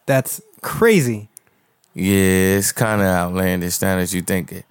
that's 0.06 0.42
crazy. 0.62 1.30
yeah 1.94 2.58
it's 2.60 2.72
kind 2.72 3.02
of 3.02 3.08
outlandish 3.08 3.82
now 3.82 3.96
that 3.98 4.14
you 4.14 4.22
think 4.22 4.52
it 4.52 4.66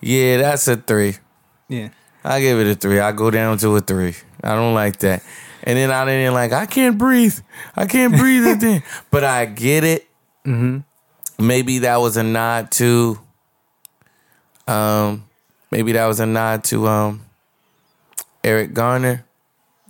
yeah 0.00 0.36
that's 0.38 0.66
a 0.68 0.76
three 0.76 1.16
Yeah. 1.68 1.88
I 2.22 2.40
give 2.40 2.58
it 2.60 2.66
a 2.66 2.74
three. 2.74 3.00
I 3.00 3.12
go 3.12 3.30
down 3.30 3.56
to 3.58 3.76
a 3.76 3.80
three. 3.80 4.14
I 4.44 4.54
don't 4.54 4.74
like 4.74 4.98
that. 4.98 5.22
And 5.64 5.78
then 5.78 5.90
I 5.90 6.04
didn't 6.04 6.34
like. 6.34 6.52
I 6.52 6.66
can't 6.66 6.98
breathe. 6.98 7.38
I 7.74 7.86
can't 7.86 8.14
breathe 8.14 8.44
at 8.46 8.60
then. 8.60 8.82
But 9.10 9.24
I 9.24 9.46
get 9.46 9.84
it. 9.84 10.06
Mm-hmm. 10.44 10.80
Maybe 11.46 11.78
that 11.80 11.96
was 11.96 12.18
a 12.18 12.22
nod 12.22 12.70
to. 12.72 13.18
Um, 14.68 15.24
maybe 15.70 15.92
that 15.92 16.06
was 16.06 16.20
a 16.20 16.26
nod 16.26 16.64
to 16.64 16.86
um, 16.88 17.24
Eric 18.44 18.74
Garner. 18.74 19.24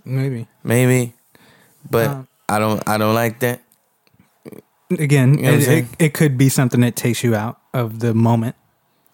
Maybe. 0.05 0.47
Maybe 0.63 1.13
but 1.89 2.07
Um, 2.09 2.27
I 2.47 2.59
don't 2.59 2.81
I 2.87 2.97
don't 2.97 3.13
like 3.15 3.39
that. 3.39 3.59
Again, 4.89 5.35
You 5.35 5.43
know 5.43 5.53
it, 5.53 5.67
it, 5.67 5.85
it 5.99 6.13
could 6.13 6.37
be 6.37 6.49
something 6.49 6.81
that 6.81 6.95
takes 6.95 7.23
you 7.23 7.35
out 7.35 7.59
of 7.73 7.99
the 7.99 8.13
moment. 8.13 8.55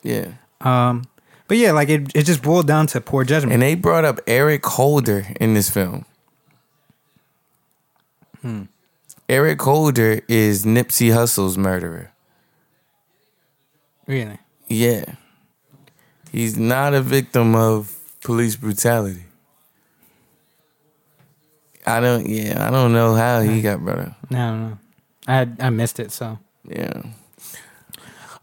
Yeah. 0.04 0.34
Um, 0.62 1.04
but 1.48 1.58
yeah, 1.58 1.72
like 1.72 1.90
it, 1.90 2.16
it 2.16 2.24
just 2.26 2.42
boiled 2.42 2.68
down 2.68 2.88
to 2.88 3.02
poor 3.02 3.24
judgment. 3.24 3.54
And 3.54 3.62
they 3.62 3.76
brought 3.76 4.06
up 4.06 4.20
Eric 4.28 4.66
Holder 4.66 5.28
in 5.40 5.54
this 5.54 5.70
film. 5.70 6.06
Hmm. 8.42 8.64
Eric 9.30 9.62
Holder 9.62 10.22
is 10.28 10.64
Nipsey 10.64 11.14
Hussle's 11.14 11.58
murderer. 11.58 12.12
really, 14.08 14.40
Yeah. 14.68 15.06
He's 16.32 16.58
not 16.58 16.94
a 16.94 17.02
victim 17.02 17.56
of 17.56 17.98
police 18.22 18.56
brutality. 18.56 19.24
I 21.86 22.02
don't 22.02 22.28
yeah, 22.28 22.68
I 22.68 22.70
don't 22.70 22.92
know 22.92 23.16
how 23.16 23.40
he 23.42 23.62
got 23.62 23.80
brought 23.80 24.00
up. 24.00 24.14
I 24.30 24.36
don't 24.36 24.70
know. 24.70 24.78
I 25.26 25.48
I 25.60 25.70
missed 25.70 26.00
it, 26.00 26.12
so 26.12 26.38
Yeah. 26.68 27.02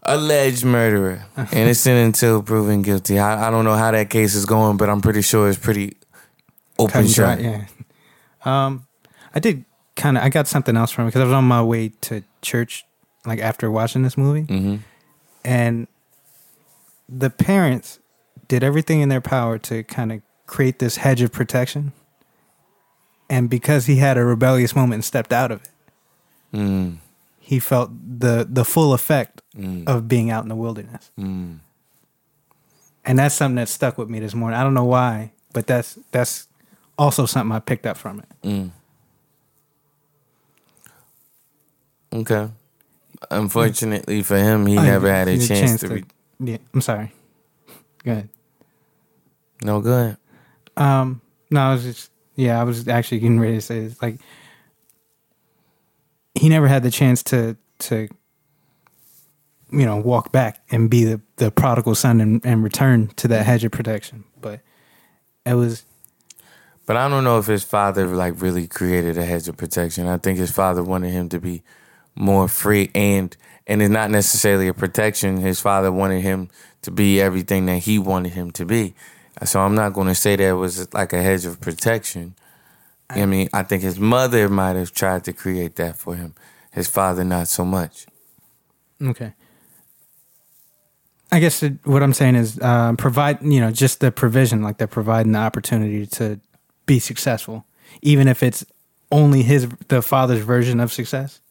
Alleged 0.05 0.63
murderer. 0.63 1.25
Innocent 1.51 1.97
until 1.97 2.41
proven 2.43 2.81
guilty. 2.81 3.17
I, 3.19 3.47
I 3.47 3.51
don't 3.51 3.65
know 3.65 3.75
how 3.75 3.91
that 3.91 4.09
case 4.09 4.35
is 4.35 4.45
going, 4.45 4.77
but 4.77 4.89
I'm 4.89 5.01
pretty 5.01 5.21
sure 5.21 5.49
it's 5.49 5.57
pretty 5.59 5.97
open 6.77 7.07
shot. 7.07 7.41
yeah. 7.41 7.65
Um, 8.43 8.85
I 9.33 9.39
did 9.39 9.65
kind 9.95 10.17
of. 10.17 10.23
I 10.23 10.29
got 10.29 10.47
something 10.47 10.77
else 10.77 10.91
from 10.91 11.05
it 11.05 11.07
because 11.07 11.21
I 11.21 11.25
was 11.25 11.33
on 11.33 11.45
my 11.45 11.63
way 11.63 11.89
to 12.01 12.23
church, 12.41 12.85
like 13.25 13.39
after 13.39 13.71
watching 13.71 14.03
this 14.03 14.17
movie, 14.17 14.43
hmm 14.43 14.75
and 15.43 15.87
the 17.07 17.29
parents 17.29 17.99
did 18.47 18.63
everything 18.63 19.01
in 19.01 19.09
their 19.09 19.21
power 19.21 19.57
to 19.59 19.83
kind 19.83 20.11
of 20.11 20.21
create 20.47 20.79
this 20.79 20.97
hedge 20.97 21.21
of 21.21 21.31
protection. 21.31 21.91
And 23.29 23.47
because 23.49 23.85
he 23.87 23.97
had 23.97 24.17
a 24.17 24.23
rebellious 24.25 24.75
moment 24.75 24.93
and 24.95 25.05
stepped 25.05 25.33
out 25.33 25.51
of 25.51 25.61
it, 25.63 25.69
Mm, 26.53 26.97
he 27.45 27.59
felt 27.59 27.91
the 28.19 28.47
the 28.49 28.65
full 28.65 28.91
effect 28.93 29.41
mm, 29.55 29.87
of 29.87 30.07
being 30.07 30.31
out 30.31 30.41
in 30.43 30.49
the 30.49 30.55
wilderness. 30.55 31.11
mm. 31.19 31.59
And 33.07 33.19
that's 33.19 33.35
something 33.35 33.57
that 33.57 33.69
stuck 33.69 33.99
with 33.99 34.09
me 34.09 34.19
this 34.19 34.33
morning. 34.33 34.57
I 34.59 34.63
don't 34.63 34.73
know 34.73 34.85
why, 34.85 35.31
but 35.53 35.67
that's 35.67 35.99
that's 36.11 36.47
also 36.97 37.27
something 37.27 37.55
I 37.55 37.59
picked 37.59 37.85
up 37.85 37.97
from 37.97 38.19
it. 38.21 38.29
Mm. 38.47 38.71
Okay. 42.13 42.49
Unfortunately 43.29 44.23
for 44.23 44.37
him, 44.37 44.65
he 44.65 44.77
Oh, 44.77 44.81
never 44.83 45.09
had 45.11 45.27
a 45.27 45.37
the 45.37 45.47
chance, 45.47 45.81
to. 45.81 45.87
Re- 45.89 46.03
yeah, 46.39 46.57
I'm 46.73 46.81
sorry. 46.81 47.11
Good. 48.03 48.29
no, 49.61 49.81
good. 49.81 50.17
Um, 50.77 51.21
no, 51.49 51.61
I 51.61 51.73
was 51.73 51.83
just 51.83 52.11
yeah, 52.35 52.59
I 52.59 52.63
was 52.63 52.87
actually 52.87 53.19
getting 53.19 53.39
ready 53.39 53.55
to 53.55 53.61
say 53.61 53.79
this. 53.87 54.01
Like, 54.01 54.19
he 56.35 56.49
never 56.49 56.67
had 56.67 56.83
the 56.83 56.91
chance 56.91 57.23
to 57.23 57.57
to 57.79 58.07
you 59.71 59.85
know 59.85 59.97
walk 59.97 60.31
back 60.31 60.61
and 60.69 60.89
be 60.89 61.03
the 61.03 61.21
the 61.37 61.51
prodigal 61.51 61.95
son 61.95 62.21
and, 62.21 62.45
and 62.45 62.63
return 62.63 63.07
to 63.15 63.27
that 63.29 63.45
hedge 63.45 63.63
of 63.63 63.71
protection. 63.71 64.23
But 64.39 64.61
it 65.45 65.55
was 65.55 65.83
But 66.85 66.97
I 66.97 67.07
don't 67.07 67.23
know 67.23 67.39
if 67.39 67.47
his 67.47 67.63
father 67.63 68.07
like 68.07 68.41
really 68.41 68.67
created 68.67 69.17
a 69.17 69.25
hedge 69.25 69.47
of 69.47 69.57
protection. 69.57 70.07
I 70.07 70.17
think 70.17 70.37
his 70.37 70.51
father 70.51 70.83
wanted 70.83 71.11
him 71.11 71.29
to 71.29 71.39
be 71.39 71.63
more 72.15 72.47
free 72.47 72.91
and 72.93 73.35
and 73.67 73.81
it's 73.81 73.91
not 73.91 74.11
necessarily 74.11 74.67
a 74.67 74.73
protection. 74.73 75.37
His 75.37 75.59
father 75.59 75.91
wanted 75.91 76.21
him 76.21 76.49
to 76.83 76.91
be 76.91 77.19
everything 77.19 77.65
that 77.65 77.79
he 77.79 77.97
wanted 77.97 78.33
him 78.33 78.51
to 78.51 78.65
be. 78.65 78.93
So 79.43 79.59
I'm 79.59 79.75
not 79.75 79.93
going 79.93 80.07
to 80.07 80.15
say 80.15 80.35
that 80.35 80.43
it 80.43 80.53
was 80.53 80.93
like 80.93 81.11
a 81.11 81.21
hedge 81.21 81.45
of 81.45 81.59
protection. 81.59 82.35
I 83.09 83.25
mean, 83.25 83.49
I 83.53 83.63
think 83.63 83.83
his 83.83 83.99
mother 83.99 84.49
might 84.49 84.75
have 84.75 84.91
tried 84.93 85.23
to 85.25 85.33
create 85.33 85.75
that 85.75 85.97
for 85.97 86.15
him. 86.15 86.33
His 86.71 86.87
father, 86.87 87.23
not 87.23 87.47
so 87.47 87.63
much. 87.63 88.07
Okay. 89.01 89.33
I 91.31 91.39
guess 91.39 91.63
it, 91.63 91.73
what 91.83 92.01
I'm 92.01 92.13
saying 92.13 92.35
is 92.35 92.59
uh, 92.59 92.93
provide, 92.93 93.41
you 93.41 93.59
know, 93.59 93.71
just 93.71 93.99
the 93.99 94.11
provision, 94.11 94.61
like 94.61 94.77
they're 94.77 94.87
providing 94.87 95.33
the 95.33 95.39
opportunity 95.39 96.05
to 96.07 96.39
be 96.85 96.99
successful, 96.99 97.65
even 98.01 98.27
if 98.27 98.41
it's 98.41 98.65
only 99.11 99.41
his, 99.43 99.67
the 99.87 100.01
father's 100.01 100.43
version 100.43 100.79
of 100.79 100.91
success. 100.91 101.41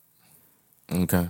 Okay. 0.93 1.29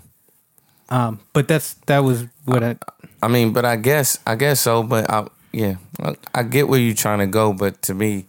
Um, 0.89 1.21
but 1.33 1.49
that's 1.49 1.75
that 1.87 2.01
was 2.01 2.27
what 2.45 2.63
I. 2.63 2.77
I 3.23 3.29
mean, 3.29 3.53
but 3.53 3.65
I 3.65 3.77
guess 3.77 4.19
I 4.27 4.35
guess 4.35 4.61
so. 4.61 4.83
But 4.83 5.11
I, 5.11 5.27
yeah, 5.53 5.77
I, 6.01 6.15
I 6.35 6.43
get 6.43 6.69
where 6.69 6.79
you're 6.79 6.95
trying 6.95 7.21
to 7.21 7.27
go. 7.27 7.53
But 7.53 7.81
to 7.83 7.95
me, 7.95 8.27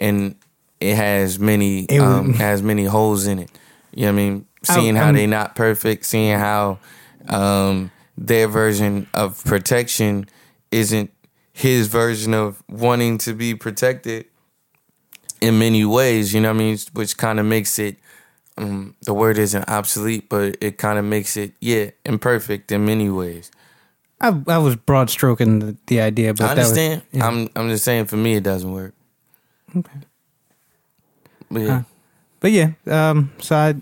and 0.00 0.34
it 0.80 0.94
has 0.96 1.38
many 1.38 1.84
It 1.84 2.00
um, 2.00 2.34
has 2.46 2.62
many 2.62 2.84
holes 2.84 3.26
in 3.26 3.38
it. 3.38 3.50
You 3.94 4.06
know 4.06 4.12
what 4.12 4.20
I 4.20 4.22
mean? 4.22 4.46
Seeing 4.62 4.96
how 4.96 5.06
I'm- 5.06 5.14
they 5.14 5.26
not 5.26 5.54
perfect, 5.54 6.04
seeing 6.04 6.38
how 6.38 6.78
um, 7.28 7.90
their 8.16 8.48
version 8.48 9.06
of 9.14 9.42
protection 9.44 10.28
isn't 10.70 11.10
his 11.52 11.88
version 11.88 12.34
of 12.34 12.62
wanting 12.68 13.18
to 13.18 13.32
be 13.34 13.54
protected 13.54 14.26
in 15.40 15.58
many 15.58 15.84
ways. 15.84 16.32
You 16.34 16.40
know 16.40 16.48
what 16.52 16.56
I 16.60 16.64
mean? 16.64 16.78
Which 16.92 17.16
kind 17.16 17.40
of 17.40 17.46
makes 17.46 17.78
it. 17.78 17.96
Um, 18.56 18.96
the 19.02 19.14
word 19.14 19.38
isn't 19.38 19.68
obsolete, 19.68 20.28
but 20.28 20.56
it 20.60 20.78
kind 20.78 20.98
of 20.98 21.04
makes 21.04 21.36
it, 21.36 21.52
yeah, 21.60 21.90
imperfect 22.04 22.72
in 22.72 22.84
many 22.84 23.08
ways. 23.08 23.52
I, 24.20 24.36
I 24.48 24.58
was 24.58 24.74
broad 24.74 25.10
stroking 25.10 25.60
the, 25.60 25.76
the 25.86 26.00
idea, 26.00 26.34
but 26.34 26.42
I 26.50 26.54
that 26.54 26.58
was- 26.62 26.70
understand. 26.70 27.02
yeah. 27.12 27.26
I'm 27.28 27.48
I'm 27.54 27.68
just 27.68 27.84
saying 27.84 28.06
for 28.06 28.16
me 28.16 28.34
it 28.34 28.42
doesn't 28.42 28.72
work. 28.72 28.94
Okay. 29.76 29.92
But 31.50 31.62
yeah. 31.62 31.82
But 32.40 32.52
yeah, 32.52 32.70
um, 32.86 33.32
so 33.38 33.56
I 33.56 33.74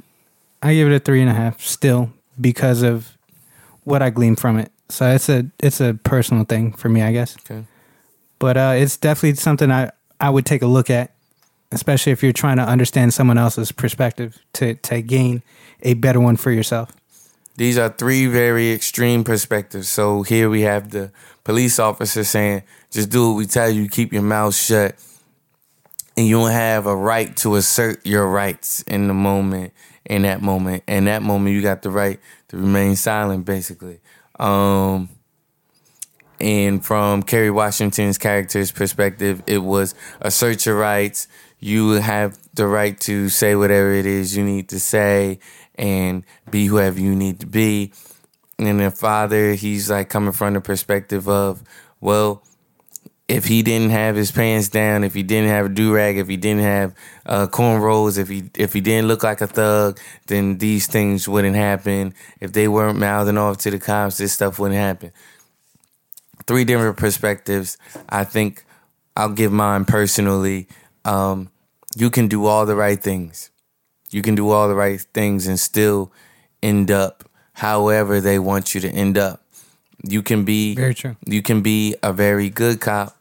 I 0.63 0.75
give 0.75 0.91
it 0.91 0.95
a 0.95 0.99
three 0.99 1.21
and 1.21 1.31
a 1.31 1.35
half 1.35 1.61
still 1.61 2.11
because 2.41 2.83
of 2.83 3.17
what 3.85 4.03
I 4.03 4.11
gleaned 4.11 4.41
from 4.41 4.59
it. 4.59 4.73
So 4.89 5.11
it's 5.11 5.29
a 5.29 5.47
it's 5.59 5.81
a 5.81 5.95
personal 5.95 6.45
thing 6.45 6.73
for 6.73 6.89
me, 6.89 7.03
I 7.03 7.13
guess. 7.13 7.37
Okay. 7.39 7.65
But 8.39 8.57
uh, 8.57 8.75
it's 8.77 8.97
definitely 8.97 9.37
something 9.37 9.71
I 9.71 9.91
I 10.21 10.31
would 10.31 10.47
take 10.47 10.63
a 10.63 10.67
look 10.67 10.91
at, 10.91 11.13
especially 11.73 12.13
if 12.13 12.23
you're 12.23 12.33
trying 12.33 12.57
to 12.57 12.63
understand 12.65 13.13
someone 13.13 13.39
else's 13.39 13.73
perspective 13.73 14.39
to 14.55 14.75
to 14.75 15.03
gain 15.03 15.43
a 15.83 15.95
better 15.95 16.21
one 16.21 16.37
for 16.37 16.51
yourself. 16.51 16.93
These 17.57 17.79
are 17.79 17.89
three 17.89 18.27
very 18.27 18.73
extreme 18.73 19.25
perspectives. 19.25 19.89
So 19.89 20.23
here 20.23 20.51
we 20.51 20.63
have 20.63 20.91
the 20.91 21.11
police 21.43 21.79
officer 21.79 22.23
saying, 22.23 22.63
just 22.91 23.09
do 23.09 23.29
what 23.29 23.37
we 23.37 23.47
tell 23.47 23.71
you, 23.71 23.89
keep 23.89 24.13
your 24.13 24.23
mouth 24.23 24.55
shut. 24.55 24.95
And 26.17 26.27
you 26.27 26.37
don't 26.37 26.51
have 26.51 26.87
a 26.87 26.97
right 26.97 27.37
to 27.39 27.57
assert 27.57 28.07
your 28.07 28.31
rights 28.31 28.83
in 28.83 29.07
the 29.07 29.15
moment, 29.15 29.75
in 30.05 30.23
that 30.23 30.41
moment. 30.41 30.83
In 30.89 31.05
that 31.05 31.23
moment, 31.23 31.55
you 31.55 31.61
got 31.61 31.83
the 31.83 31.91
right 31.91 32.19
to 32.49 32.57
remain 32.57 32.97
silent, 32.97 33.45
basically. 33.45 34.01
Um, 34.39 35.11
and 36.41 36.85
from 36.85 37.23
Kerry 37.23 37.51
Washington's 37.51 38.19
character's 38.19 38.71
perspective, 38.71 39.43
it 39.47 39.59
was 39.59 39.95
assert 40.21 40.67
your 40.67 40.79
rights. 40.79 41.29
You 41.59 41.93
have 41.93 42.39
the 42.55 42.67
right 42.67 42.99
to 43.01 43.29
say 43.29 43.55
whatever 43.55 43.93
it 43.93 44.07
is 44.07 44.37
you 44.37 44.45
need 44.45 44.69
to 44.71 44.81
say 44.81 45.39
and 45.75 46.25
be 46.51 46.67
whoever 46.67 47.01
you 47.01 47.15
need 47.15 47.41
to 47.41 47.47
be. 47.47 47.93
And 48.59 48.81
the 48.81 48.91
father, 48.91 49.53
he's 49.53 49.91
like 49.91 50.09
coming 50.09 50.33
from 50.33 50.55
the 50.55 50.61
perspective 50.61 51.29
of, 51.29 51.63
well, 52.01 52.43
if 53.29 53.47
he 53.47 53.63
didn't 53.63 53.91
have 53.91 54.15
his 54.15 54.31
pants 54.31 54.69
down, 54.69 55.03
if 55.03 55.13
he 55.15 55.23
didn't 55.25 55.49
have 55.49 55.67
a 55.67 55.69
do 55.69 55.93
rag, 55.93 56.17
if 56.17 56.29
he 56.29 56.37
didn't 56.37 56.63
have 56.63 56.95
uh, 57.27 57.47
cornrows, 57.49 58.19
if 58.19 58.29
he 58.29 58.51
if 58.57 58.73
he 58.73 58.81
didn't 58.81 59.09
look 59.09 59.23
like 59.25 59.41
a 59.41 59.47
thug, 59.49 59.99
then 60.27 60.59
these 60.59 60.87
things 60.87 61.27
wouldn't 61.29 61.57
happen. 61.57 62.15
If 62.41 62.53
they 62.53 62.69
weren't 62.69 62.99
mouthing 62.99 63.37
off 63.37 63.59
to 63.59 63.71
the 63.71 63.79
cops, 63.81 64.19
this 64.19 64.33
stuff 64.33 64.59
wouldn't 64.59 64.79
happen. 64.79 65.13
Three 66.47 66.65
different 66.65 66.97
perspectives. 66.97 67.77
I 68.09 68.23
think 68.23 68.65
I'll 69.17 69.31
give 69.31 69.51
mine 69.51 69.85
personally. 69.85 70.69
Um, 71.05 71.51
you 71.97 72.11
can 72.11 72.29
do 72.29 72.47
all 72.47 72.65
the 72.67 72.77
right 72.77 73.03
things. 73.03 73.51
You 74.11 74.23
can 74.23 74.37
do 74.37 74.51
all 74.51 74.69
the 74.69 74.75
right 74.77 75.01
things 75.01 75.49
and 75.49 75.59
still 75.59 76.13
end 76.63 76.93
up 76.93 77.25
however 77.55 78.21
they 78.21 78.39
want 78.39 78.75
you 78.75 78.81
to 78.83 78.89
end 78.89 79.19
up. 79.19 79.43
You 80.05 80.23
can 80.23 80.45
be 80.45 80.77
Very 80.77 80.95
true. 80.95 81.17
you 81.27 81.43
can 81.43 81.63
be 81.63 81.97
a 82.03 82.13
very 82.13 82.49
good 82.51 82.81
cop 82.81 83.16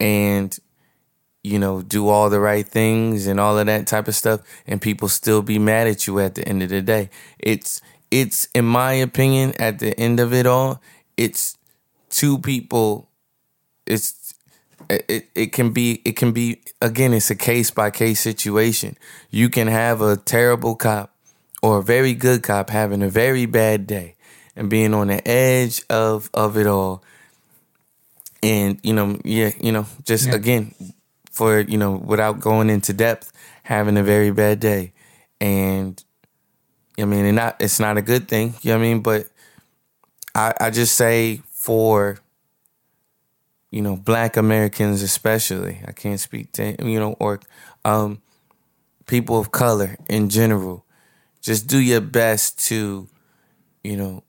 and 0.00 0.58
you 1.42 1.58
know 1.58 1.82
do 1.82 2.08
all 2.08 2.30
the 2.30 2.40
right 2.40 2.66
things 2.66 3.26
and 3.26 3.38
all 3.38 3.58
of 3.58 3.66
that 3.66 3.86
type 3.86 4.08
of 4.08 4.14
stuff 4.14 4.40
and 4.66 4.80
people 4.80 5.08
still 5.08 5.42
be 5.42 5.58
mad 5.58 5.86
at 5.86 6.06
you 6.06 6.18
at 6.18 6.34
the 6.34 6.46
end 6.48 6.62
of 6.62 6.68
the 6.68 6.82
day. 6.82 7.10
It's 7.38 7.80
it's 8.10 8.48
in 8.54 8.64
my 8.64 8.92
opinion 8.92 9.52
at 9.58 9.78
the 9.78 9.98
end 9.98 10.20
of 10.20 10.32
it 10.32 10.46
all 10.46 10.80
it's 11.16 11.56
two 12.10 12.38
people 12.38 13.08
it's 13.86 14.34
it, 14.90 15.28
it 15.34 15.52
can 15.52 15.72
be 15.72 16.00
it 16.04 16.16
can 16.16 16.32
be 16.32 16.60
again 16.80 17.12
it's 17.12 17.30
a 17.30 17.36
case 17.36 17.70
by 17.70 17.90
case 17.90 18.20
situation. 18.20 18.96
You 19.30 19.48
can 19.48 19.68
have 19.68 20.00
a 20.00 20.16
terrible 20.16 20.74
cop 20.76 21.14
or 21.62 21.78
a 21.78 21.82
very 21.82 22.14
good 22.14 22.42
cop 22.42 22.70
having 22.70 23.02
a 23.02 23.08
very 23.08 23.46
bad 23.46 23.86
day 23.86 24.14
and 24.56 24.70
being 24.70 24.94
on 24.94 25.08
the 25.08 25.26
edge 25.26 25.82
of 25.88 26.30
of 26.34 26.56
it 26.56 26.66
all 26.66 27.02
and 28.44 28.78
you 28.82 28.92
know 28.92 29.18
yeah 29.24 29.50
you 29.60 29.72
know 29.72 29.86
just 30.04 30.26
Yeah. 30.26 30.34
again 30.36 30.74
for 31.32 31.60
you 31.60 31.78
know 31.78 31.92
without 31.96 32.40
going 32.40 32.70
into 32.70 32.92
depth 32.92 33.32
having 33.64 33.96
a 33.96 34.02
very 34.04 34.30
bad 34.30 34.60
day, 34.60 34.92
and 35.40 36.02
I 36.98 37.04
mean, 37.06 37.24
and 37.26 37.36
not 37.36 37.56
it's 37.60 37.80
not 37.80 37.96
a 37.98 38.02
good 38.02 38.28
thing. 38.28 38.54
You 38.62 38.72
know 38.72 38.78
what 38.78 38.84
I 38.84 38.88
mean? 38.88 39.00
But 39.02 39.28
I 40.34 40.54
I 40.60 40.70
just 40.70 40.94
say 40.94 41.42
for 41.50 42.18
you 43.70 43.82
know 43.82 43.96
Black 43.96 44.36
Americans 44.36 45.02
especially, 45.02 45.80
I 45.86 45.92
can't 45.92 46.20
speak 46.20 46.52
to 46.52 46.76
you 46.84 46.98
know 46.98 47.16
or 47.18 47.40
um, 47.84 48.20
people 49.06 49.38
of 49.38 49.52
color 49.52 49.96
in 50.08 50.28
general. 50.28 50.84
Just 51.42 51.66
do 51.68 51.78
your 51.78 52.00
best 52.02 52.58
to 52.68 53.08
you 53.84 53.96
know 53.96 54.24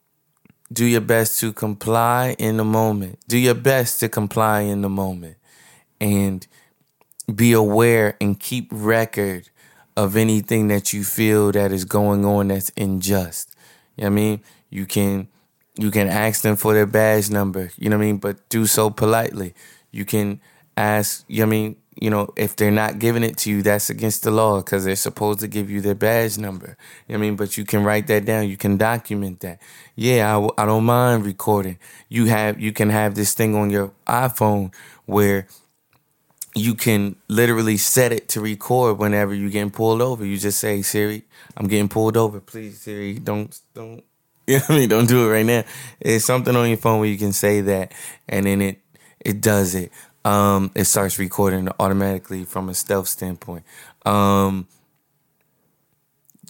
do 0.72 0.86
your 0.86 1.02
best 1.02 1.40
to 1.40 1.54
comply 1.54 2.36
in 2.40 2.58
the 2.58 2.66
moment. 2.66 3.20
Do 3.28 3.38
your 3.38 3.56
best 3.56 4.00
to 4.00 4.10
comply 4.10 4.62
in 4.62 4.82
the 4.82 4.90
moment. 4.90 5.38
And 6.02 6.46
be 7.34 7.54
aware 7.54 8.18
and 8.22 8.40
keep 8.40 8.68
record 8.72 9.50
of 9.98 10.16
anything 10.16 10.68
that 10.68 10.94
you 10.94 11.04
feel 11.04 11.52
that 11.52 11.72
is 11.72 11.86
going 11.86 12.26
on 12.26 12.50
that's 12.50 12.72
unjust. 12.78 13.56
You 13.96 14.04
know 14.04 14.10
what 14.10 14.12
I 14.12 14.16
mean? 14.16 14.42
You 14.70 14.86
can 14.86 15.28
you 15.78 15.92
can 15.92 16.08
ask 16.08 16.42
them 16.42 16.56
for 16.56 16.74
their 16.74 16.86
badge 16.86 17.30
number, 17.30 17.70
you 17.78 17.90
know 17.90 17.98
what 17.98 18.04
I 18.04 18.08
mean, 18.08 18.18
but 18.18 18.48
do 18.50 18.66
so 18.66 18.90
politely. 18.90 19.54
You 19.92 20.06
can 20.06 20.40
ask, 20.78 21.26
you 21.28 21.40
know 21.40 21.48
what 21.48 21.48
I 21.48 21.58
mean, 21.58 21.76
you 22.00 22.10
know, 22.10 22.30
if 22.36 22.56
they're 22.56 22.72
not 22.72 23.00
giving 23.00 23.24
it 23.24 23.38
to 23.40 23.50
you, 23.50 23.62
that's 23.62 23.90
against 23.90 24.24
the 24.24 24.32
law 24.32 24.58
because 24.58 24.84
they're 24.84 24.96
supposed 24.96 25.40
to 25.40 25.48
give 25.48 25.70
you 25.70 25.82
their 25.82 25.96
badge 25.96 26.38
number. 26.38 26.78
You 27.08 27.14
know 27.14 27.20
I 27.20 27.22
mean, 27.22 27.36
but 27.36 27.58
you 27.58 27.66
can 27.66 27.84
write 27.84 28.08
that 28.08 28.26
down. 28.26 28.50
You 28.50 28.58
can 28.58 28.78
document 28.78 29.40
that. 29.42 29.62
Yeah, 29.96 30.38
I, 30.38 30.64
I 30.64 30.66
don't 30.66 30.84
mind 30.86 31.26
recording. 31.26 31.80
You 32.10 32.26
have 32.26 32.60
you 32.60 32.74
can 32.74 32.90
have 32.90 33.16
this 33.16 33.34
thing 33.34 33.56
on 33.56 33.70
your 33.70 33.94
iPhone 34.08 34.74
where 35.06 35.48
you 36.56 36.74
can 36.74 37.16
literally 37.28 37.78
set 37.78 38.12
it 38.14 38.30
to 38.30 38.42
record 38.42 38.98
whenever 38.98 39.34
you're 39.34 39.50
getting 39.50 39.72
pulled 39.72 40.02
over. 40.02 40.26
You 40.26 40.38
just 40.38 40.60
say, 40.60 40.82
Siri, 40.82 41.24
I'm 41.58 41.68
getting 41.68 41.90
pulled 41.90 42.18
over. 42.18 42.40
Please, 42.40 42.82
Siri, 42.82 43.20
don't 43.20 43.58
don't 43.74 44.04
you 44.48 44.58
know 44.58 44.64
what 44.66 44.72
I 44.72 44.78
mean? 44.80 44.90
Don't 44.90 45.08
do 45.08 45.28
it 45.28 45.32
right 45.32 45.46
now. 45.46 45.64
It's 46.00 46.26
something 46.26 46.56
on 46.56 46.68
your 46.68 46.78
phone 46.78 47.00
where 47.00 47.10
you 47.10 47.18
can 47.18 47.34
say 47.34 47.62
that 47.62 47.94
and 48.28 48.46
then 48.46 48.62
it 48.62 48.80
it 49.20 49.42
does 49.42 49.76
it. 49.76 49.92
Um, 50.26 50.72
it 50.74 50.86
starts 50.86 51.20
recording 51.20 51.70
automatically 51.80 52.46
from 52.46 52.68
a 52.68 52.74
stealth 52.74 53.08
standpoint. 53.08 53.64
Um, 54.08 54.68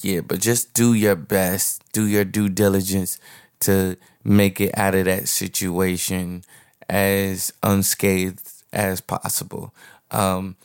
yeah, 0.02 0.22
but 0.22 0.40
just 0.40 0.74
do 0.74 0.94
your 0.94 1.18
best, 1.18 1.84
do 1.92 2.08
your 2.08 2.24
due 2.24 2.48
diligence 2.48 3.20
to 3.62 3.98
make 4.24 4.62
it 4.62 4.72
out 4.78 4.96
of 4.96 5.06
that 5.06 5.28
situation 5.28 6.46
as 6.88 7.52
unscathed 7.64 8.50
as 8.72 9.02
possible. 9.02 9.74
Um, 10.10 10.56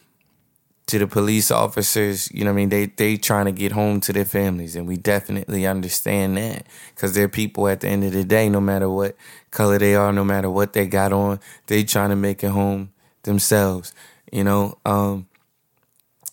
to 0.87 0.99
the 1.01 1.09
police 1.09 1.51
officers, 1.51 2.31
you 2.33 2.45
know 2.45 2.51
what 2.51 2.55
I 2.55 2.57
mean, 2.57 2.69
they 2.69 2.87
they 2.87 3.17
trying 3.17 3.47
to 3.47 3.53
get 3.53 3.73
home 3.73 4.01
to 4.01 4.13
their 4.13 4.25
families 4.25 4.77
and 4.77 4.87
we 4.89 4.97
definitely 4.97 5.67
understand 5.67 6.37
that 6.37 6.67
cuz 6.97 7.13
they're 7.15 7.29
people 7.29 7.69
at 7.69 7.81
the 7.81 7.89
end 7.89 8.05
of 8.05 8.13
the 8.13 8.25
day 8.25 8.49
no 8.49 8.61
matter 8.61 8.89
what 8.89 9.17
color 9.51 9.79
they 9.79 9.95
are, 9.95 10.13
no 10.13 10.25
matter 10.25 10.51
what 10.51 10.73
they 10.73 10.87
got 10.87 11.13
on, 11.13 11.41
they 11.67 11.85
trying 11.85 12.11
to 12.11 12.17
make 12.17 12.43
it 12.43 12.51
home 12.51 12.91
themselves, 13.23 13.93
you 14.33 14.45
know. 14.45 14.79
Um 14.85 15.27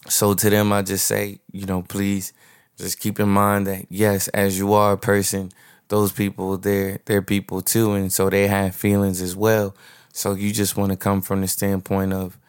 so 0.08 0.34
to 0.34 0.50
them 0.50 0.72
I 0.72 0.82
just 0.82 1.06
say, 1.08 1.40
you 1.52 1.66
know, 1.66 1.82
please 1.82 2.34
just 2.78 3.00
keep 3.00 3.20
in 3.20 3.30
mind 3.30 3.68
that 3.68 3.86
yes, 3.90 4.28
as 4.30 4.58
you 4.58 4.74
are 4.74 4.94
a 4.94 4.98
person, 4.98 5.52
those 5.90 6.12
people 6.12 6.58
they're 6.58 7.00
they're 7.06 7.22
people 7.22 7.62
too 7.62 7.94
and 7.94 8.12
so 8.12 8.30
they 8.30 8.48
have 8.48 8.76
feelings 8.76 9.22
as 9.22 9.36
well. 9.36 9.76
So 10.14 10.34
you 10.34 10.52
just 10.52 10.78
want 10.78 10.92
to 10.92 10.98
come 10.98 11.22
from 11.22 11.42
the 11.42 11.48
standpoint 11.48 12.14
of 12.14 12.40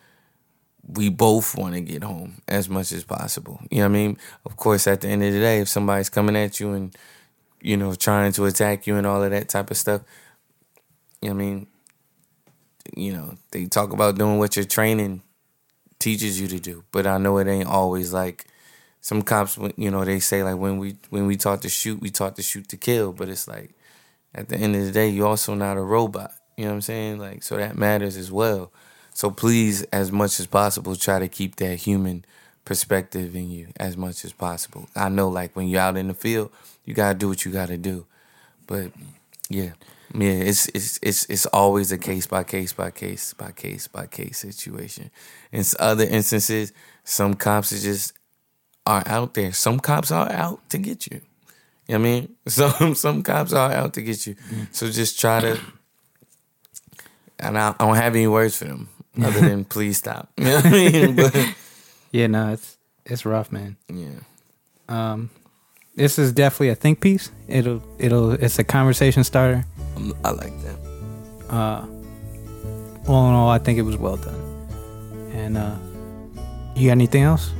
we 0.88 1.10
both 1.10 1.56
want 1.56 1.74
to 1.74 1.80
get 1.80 2.02
home 2.02 2.40
as 2.48 2.68
much 2.68 2.92
as 2.92 3.04
possible. 3.04 3.60
You 3.70 3.78
know 3.78 3.84
what 3.84 3.90
I 3.90 3.92
mean? 3.92 4.18
Of 4.46 4.56
course, 4.56 4.86
at 4.86 5.02
the 5.02 5.08
end 5.08 5.22
of 5.22 5.32
the 5.32 5.38
day, 5.38 5.60
if 5.60 5.68
somebody's 5.68 6.08
coming 6.08 6.34
at 6.34 6.60
you 6.60 6.72
and, 6.72 6.96
you 7.60 7.76
know, 7.76 7.94
trying 7.94 8.32
to 8.32 8.46
attack 8.46 8.86
you 8.86 8.96
and 8.96 9.06
all 9.06 9.22
of 9.22 9.30
that 9.30 9.50
type 9.50 9.70
of 9.70 9.76
stuff, 9.76 10.00
you 11.20 11.28
know 11.28 11.34
what 11.34 11.42
I 11.42 11.44
mean? 11.44 11.66
You 12.96 13.12
know, 13.12 13.34
they 13.50 13.66
talk 13.66 13.92
about 13.92 14.16
doing 14.18 14.38
what 14.38 14.56
your 14.56 14.64
training 14.64 15.22
teaches 15.98 16.40
you 16.40 16.48
to 16.48 16.60
do, 16.60 16.84
but 16.92 17.06
I 17.06 17.18
know 17.18 17.38
it 17.38 17.48
ain't 17.48 17.68
always 17.68 18.12
like 18.12 18.46
some 19.00 19.22
cops, 19.22 19.58
you 19.76 19.90
know, 19.90 20.04
they 20.04 20.20
say 20.20 20.42
like 20.42 20.56
when 20.56 20.78
we 20.78 20.96
when 21.10 21.26
we 21.26 21.36
taught 21.36 21.62
to 21.62 21.68
shoot, 21.68 22.00
we 22.00 22.10
taught 22.10 22.36
to 22.36 22.42
shoot 22.42 22.68
to 22.68 22.76
kill, 22.76 23.12
but 23.12 23.28
it's 23.28 23.48
like 23.48 23.70
at 24.34 24.48
the 24.48 24.56
end 24.56 24.76
of 24.76 24.84
the 24.84 24.92
day, 24.92 25.08
you're 25.08 25.26
also 25.26 25.54
not 25.54 25.76
a 25.76 25.82
robot. 25.82 26.32
You 26.56 26.64
know 26.64 26.70
what 26.70 26.76
I'm 26.76 26.80
saying? 26.82 27.18
Like 27.18 27.42
so 27.42 27.56
that 27.56 27.76
matters 27.76 28.16
as 28.16 28.30
well. 28.30 28.72
So 29.14 29.30
please, 29.30 29.82
as 29.84 30.12
much 30.12 30.38
as 30.38 30.46
possible, 30.46 30.94
try 30.94 31.18
to 31.18 31.28
keep 31.28 31.56
that 31.56 31.76
human 31.76 32.24
perspective 32.64 33.34
in 33.34 33.50
you 33.50 33.68
as 33.76 33.96
much 33.96 34.24
as 34.24 34.32
possible. 34.32 34.88
I 34.94 35.08
know, 35.08 35.28
like 35.28 35.56
when 35.56 35.68
you're 35.68 35.80
out 35.80 35.96
in 35.96 36.08
the 36.08 36.14
field, 36.14 36.50
you 36.84 36.94
gotta 36.94 37.18
do 37.18 37.28
what 37.28 37.44
you 37.44 37.50
gotta 37.50 37.76
do. 37.78 38.06
But 38.66 38.92
yeah, 39.48 39.72
yeah, 40.14 40.30
it's 40.30 40.66
it's 40.68 40.98
it's 41.02 41.24
it's 41.28 41.46
always 41.46 41.92
a 41.92 41.98
case 41.98 42.26
by 42.26 42.42
case 42.44 42.72
by 42.72 42.90
case 42.90 43.34
by 43.34 43.50
case 43.52 43.88
by 43.88 44.06
case 44.06 44.38
situation. 44.38 45.10
In 45.52 45.64
other 45.78 46.04
instances, 46.04 46.72
some 47.04 47.34
cops 47.34 47.72
are 47.72 47.78
just 47.78 48.12
are 48.86 49.02
out 49.06 49.34
there. 49.34 49.52
Some 49.52 49.78
cops 49.80 50.10
are 50.10 50.30
out 50.32 50.68
to 50.70 50.78
get 50.78 51.06
you. 51.08 51.20
You 51.86 51.98
know 51.98 52.00
what 52.00 52.08
I 52.08 52.10
mean? 52.12 52.34
Some 52.46 52.94
some 52.94 53.22
cops 53.22 53.52
are 53.52 53.72
out 53.72 53.94
to 53.94 54.02
get 54.02 54.26
you. 54.26 54.36
So 54.72 54.90
just 54.90 55.18
try 55.20 55.40
to 55.40 55.58
and 57.38 57.58
I, 57.58 57.74
I 57.78 57.84
don't 57.86 57.96
have 57.96 58.14
any 58.14 58.26
words 58.26 58.56
for 58.58 58.64
them 58.66 58.88
other 59.22 59.40
than 59.40 59.64
please 59.74 59.98
stop. 59.98 60.28
You 60.38 60.44
know 60.44 60.54
what 60.56 60.66
I 60.66 60.70
mean? 60.70 61.16
But 61.16 61.54
Yeah, 62.12 62.26
no, 62.26 62.52
it's 62.52 62.76
it's 63.06 63.24
rough, 63.24 63.50
man. 63.52 63.76
yeah. 63.92 64.20
Um, 64.88 65.30
this 65.94 66.18
is 66.18 66.32
definitely 66.32 66.68
a 66.70 66.74
think 66.74 67.00
piece. 67.00 67.30
It'll 67.48 67.82
it'll 67.98 68.32
it's 68.32 68.58
a 68.58 68.64
conversation 68.64 69.24
starter. 69.24 69.64
I'm- 69.98 70.14
I 70.24 70.30
like 70.30 70.52
that. 70.62 70.78
All 73.08 73.28
in 73.28 73.34
all, 73.34 73.48
I 73.48 73.58
think 73.58 73.78
it 73.78 73.82
was 73.82 73.96
well 73.96 74.16
done. 74.16 74.40
And 75.32 75.56
uh, 75.56 75.74
you 76.76 76.86
got 76.88 76.92
anything 76.92 77.22
else? 77.22 77.50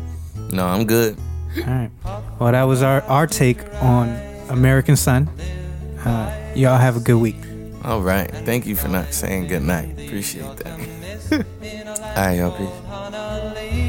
No, 0.52 0.66
I'm 0.66 0.84
good. 0.84 1.16
All 1.58 1.64
right. 1.64 1.90
Well, 2.38 2.52
that 2.52 2.62
was 2.64 2.82
our 2.82 3.02
our 3.02 3.26
take 3.26 3.58
on 3.82 4.08
American 4.50 4.96
Son. 4.96 5.28
Uh, 6.04 6.30
y'all 6.54 6.76
have 6.78 6.96
a 6.96 7.00
good 7.00 7.16
week. 7.16 7.36
All 7.84 8.02
right. 8.02 8.30
Thank 8.44 8.66
you 8.66 8.76
for 8.76 8.88
not 8.88 9.12
saying 9.14 9.46
good 9.48 9.62
night. 9.62 9.92
Appreciate 9.92 10.56
that. 10.58 10.78
All 12.16 12.24
right, 12.26 12.34
y'all. 12.38 12.50
Peace. 12.52 13.88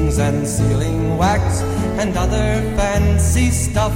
And 0.00 0.46
sealing 0.46 1.18
wax 1.18 1.60
and 2.00 2.16
other 2.16 2.60
fancy 2.76 3.50
stuff. 3.50 3.94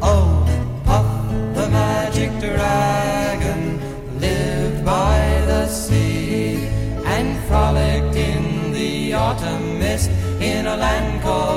Oh, 0.00 0.42
Puff 0.84 1.06
the 1.54 1.68
magic 1.68 2.30
dragon 2.38 3.80
lived 4.18 4.84
by 4.84 5.18
the 5.46 5.66
sea 5.66 6.66
and 7.04 7.38
frolicked 7.48 8.16
in 8.16 8.72
the 8.72 9.12
autumn 9.12 9.78
mist 9.78 10.10
in 10.40 10.66
a 10.66 10.76
land 10.76 11.22
called. 11.22 11.56